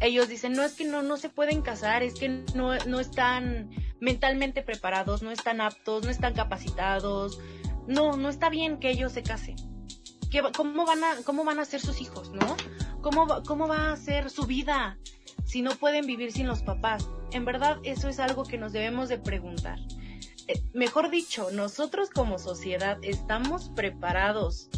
Ellos 0.01 0.27
dicen, 0.27 0.51
"No 0.51 0.63
es 0.63 0.73
que 0.73 0.83
no 0.83 1.01
no 1.01 1.15
se 1.15 1.29
pueden 1.29 1.61
casar, 1.61 2.03
es 2.03 2.15
que 2.15 2.43
no 2.55 2.75
no 2.87 2.99
están 2.99 3.69
mentalmente 3.99 4.61
preparados, 4.61 5.21
no 5.21 5.31
están 5.31 5.61
aptos, 5.61 6.03
no 6.03 6.09
están 6.09 6.33
capacitados. 6.33 7.39
No, 7.87 8.17
no 8.17 8.29
está 8.29 8.49
bien 8.49 8.79
que 8.79 8.89
ellos 8.89 9.13
se 9.13 9.23
casen. 9.23 9.55
¿Qué, 10.29 10.41
cómo, 10.55 10.85
van 10.85 11.03
a, 11.03 11.15
¿Cómo 11.23 11.45
van 11.45 11.59
a 11.59 11.65
ser 11.65 11.79
sus 11.79 12.01
hijos, 12.01 12.31
no? 12.31 12.57
¿Cómo, 13.01 13.27
¿Cómo 13.45 13.67
va 13.67 13.93
a 13.93 13.97
ser 13.97 14.29
su 14.29 14.45
vida 14.45 14.97
si 15.45 15.61
no 15.61 15.71
pueden 15.71 16.05
vivir 16.05 16.31
sin 16.31 16.47
los 16.47 16.63
papás? 16.63 17.09
En 17.31 17.45
verdad, 17.45 17.77
eso 17.83 18.09
es 18.09 18.19
algo 18.19 18.43
que 18.43 18.57
nos 18.57 18.73
debemos 18.73 19.07
de 19.07 19.19
preguntar. 19.19 19.79
Eh, 20.47 20.61
mejor 20.73 21.09
dicho, 21.09 21.49
nosotros 21.51 22.09
como 22.09 22.39
sociedad 22.39 22.97
estamos 23.01 23.69
preparados 23.69 24.69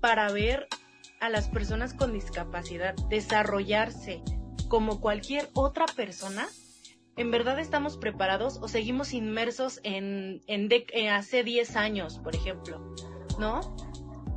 para 0.00 0.30
ver 0.30 0.68
a 1.20 1.28
las 1.28 1.48
personas 1.48 1.94
con 1.94 2.12
discapacidad 2.12 2.94
desarrollarse 3.08 4.22
como 4.68 5.00
cualquier 5.00 5.48
otra 5.54 5.86
persona 5.86 6.46
¿en 7.16 7.30
verdad 7.30 7.58
estamos 7.58 7.96
preparados 7.96 8.58
o 8.62 8.68
seguimos 8.68 9.12
inmersos 9.12 9.80
en, 9.82 10.42
en, 10.46 11.08
hace 11.08 11.42
10 11.42 11.76
años, 11.76 12.18
por 12.18 12.34
ejemplo? 12.34 12.94
¿No? 13.38 13.76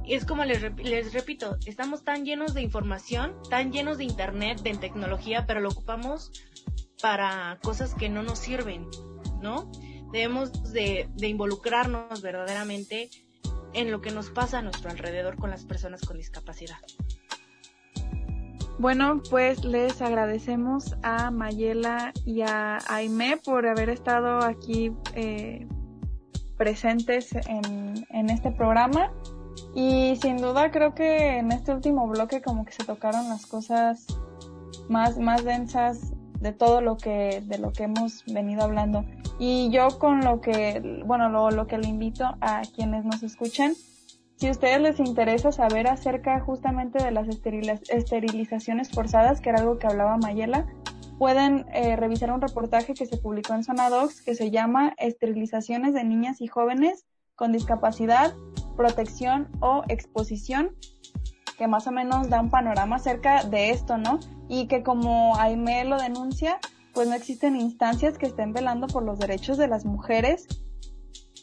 Es 0.07 0.25
como 0.25 0.43
les, 0.43 0.61
les 0.77 1.13
repito, 1.13 1.57
estamos 1.65 2.03
tan 2.03 2.25
llenos 2.25 2.53
de 2.53 2.61
información, 2.61 3.35
tan 3.49 3.71
llenos 3.71 3.97
de 3.97 4.05
internet, 4.05 4.61
de 4.61 4.75
tecnología, 4.75 5.45
pero 5.45 5.59
lo 5.59 5.69
ocupamos 5.69 6.31
para 7.01 7.59
cosas 7.61 7.93
que 7.93 8.09
no 8.09 8.23
nos 8.23 8.39
sirven, 8.39 8.87
¿no? 9.41 9.69
Debemos 10.11 10.73
de, 10.73 11.07
de 11.13 11.27
involucrarnos 11.27 12.21
verdaderamente 12.23 13.09
en 13.73 13.91
lo 13.91 14.01
que 14.01 14.09
nos 14.09 14.31
pasa 14.31 14.59
a 14.59 14.61
nuestro 14.63 14.89
alrededor 14.89 15.37
con 15.37 15.51
las 15.51 15.63
personas 15.65 16.01
con 16.01 16.17
discapacidad. 16.17 16.77
Bueno, 18.79 19.21
pues 19.29 19.65
les 19.65 20.01
agradecemos 20.01 20.95
a 21.03 21.31
Mayela 21.31 22.13
y 22.25 22.43
a 22.43 22.77
Aime 22.87 23.35
por 23.35 23.67
haber 23.67 23.89
estado 23.89 24.41
aquí 24.41 24.93
eh, 25.15 25.67
presentes 26.55 27.35
en, 27.35 28.07
en 28.09 28.29
este 28.29 28.51
programa. 28.51 29.11
Y 29.75 30.15
sin 30.21 30.37
duda 30.37 30.71
creo 30.71 30.95
que 30.95 31.39
en 31.39 31.51
este 31.51 31.73
último 31.73 32.07
bloque 32.07 32.41
como 32.41 32.63
que 32.63 32.71
se 32.71 32.85
tocaron 32.85 33.27
las 33.27 33.45
cosas 33.47 34.05
más, 34.87 35.17
más 35.17 35.43
densas 35.43 36.13
de 36.39 36.53
todo 36.53 36.79
lo 36.79 36.95
que, 36.95 37.43
de 37.45 37.57
lo 37.57 37.73
que 37.73 37.83
hemos 37.83 38.23
venido 38.27 38.63
hablando. 38.63 39.03
Y 39.39 39.69
yo 39.71 39.99
con 39.99 40.21
lo 40.23 40.39
que, 40.39 41.03
bueno, 41.05 41.27
lo, 41.27 41.51
lo 41.51 41.67
que 41.67 41.77
le 41.77 41.89
invito 41.89 42.37
a 42.39 42.61
quienes 42.73 43.03
nos 43.03 43.23
escuchen 43.23 43.73
si 44.39 44.47
a 44.47 44.51
ustedes 44.51 44.79
les 44.79 44.99
interesa 45.01 45.51
saber 45.51 45.87
acerca 45.87 46.39
justamente 46.39 47.03
de 47.03 47.11
las 47.11 47.27
esterilizaciones 47.27 48.89
forzadas, 48.89 49.41
que 49.41 49.49
era 49.49 49.59
algo 49.59 49.77
que 49.77 49.87
hablaba 49.87 50.15
Mayela, 50.15 50.65
pueden 51.17 51.65
eh, 51.73 51.97
revisar 51.97 52.31
un 52.31 52.39
reportaje 52.39 52.93
que 52.93 53.05
se 53.05 53.17
publicó 53.17 53.53
en 53.53 53.65
Sonadox 53.65 54.21
que 54.21 54.35
se 54.35 54.49
llama 54.49 54.93
Esterilizaciones 54.97 55.93
de 55.93 56.05
niñas 56.05 56.39
y 56.39 56.47
jóvenes 56.47 57.05
con 57.35 57.51
discapacidad, 57.51 58.33
protección 58.77 59.49
o 59.59 59.83
exposición, 59.89 60.71
que 61.57 61.67
más 61.67 61.85
o 61.87 61.91
menos 61.91 62.29
da 62.29 62.39
un 62.39 62.49
panorama 62.49 62.95
acerca 62.95 63.43
de 63.43 63.71
esto, 63.71 63.97
¿no? 63.97 64.21
Y 64.47 64.67
que 64.67 64.83
como 64.83 65.35
Aime 65.35 65.83
lo 65.83 65.97
denuncia, 65.97 66.59
pues 66.93 67.09
no 67.09 67.13
existen 67.13 67.57
instancias 67.57 68.17
que 68.17 68.27
estén 68.27 68.53
velando 68.53 68.87
por 68.87 69.03
los 69.03 69.19
derechos 69.19 69.57
de 69.57 69.67
las 69.67 69.83
mujeres 69.83 70.47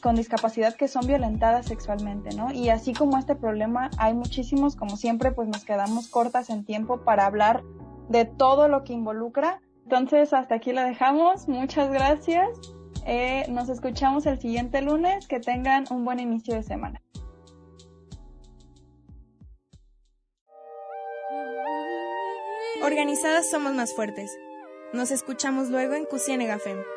con 0.01 0.15
discapacidad 0.15 0.75
que 0.75 0.87
son 0.87 1.07
violentadas 1.07 1.67
sexualmente, 1.67 2.35
¿no? 2.35 2.51
Y 2.51 2.69
así 2.69 2.93
como 2.93 3.17
este 3.17 3.35
problema, 3.35 3.89
hay 3.97 4.13
muchísimos, 4.13 4.75
como 4.75 4.97
siempre, 4.97 5.31
pues 5.31 5.47
nos 5.47 5.63
quedamos 5.63 6.07
cortas 6.07 6.49
en 6.49 6.65
tiempo 6.65 7.01
para 7.01 7.25
hablar 7.25 7.63
de 8.09 8.25
todo 8.25 8.67
lo 8.67 8.83
que 8.83 8.93
involucra. 8.93 9.61
Entonces, 9.83 10.33
hasta 10.33 10.55
aquí 10.55 10.73
la 10.73 10.83
dejamos. 10.83 11.47
Muchas 11.47 11.89
gracias. 11.89 12.49
Eh, 13.05 13.45
nos 13.49 13.69
escuchamos 13.69 14.25
el 14.25 14.39
siguiente 14.39 14.81
lunes. 14.81 15.27
Que 15.27 15.39
tengan 15.39 15.85
un 15.89 16.03
buen 16.03 16.19
inicio 16.19 16.55
de 16.55 16.63
semana. 16.63 17.01
Organizadas 22.83 23.49
somos 23.49 23.73
más 23.73 23.93
fuertes. 23.95 24.31
Nos 24.93 25.11
escuchamos 25.11 25.69
luego 25.69 25.95
en 25.95 26.05
Cusienegafem. 26.05 26.96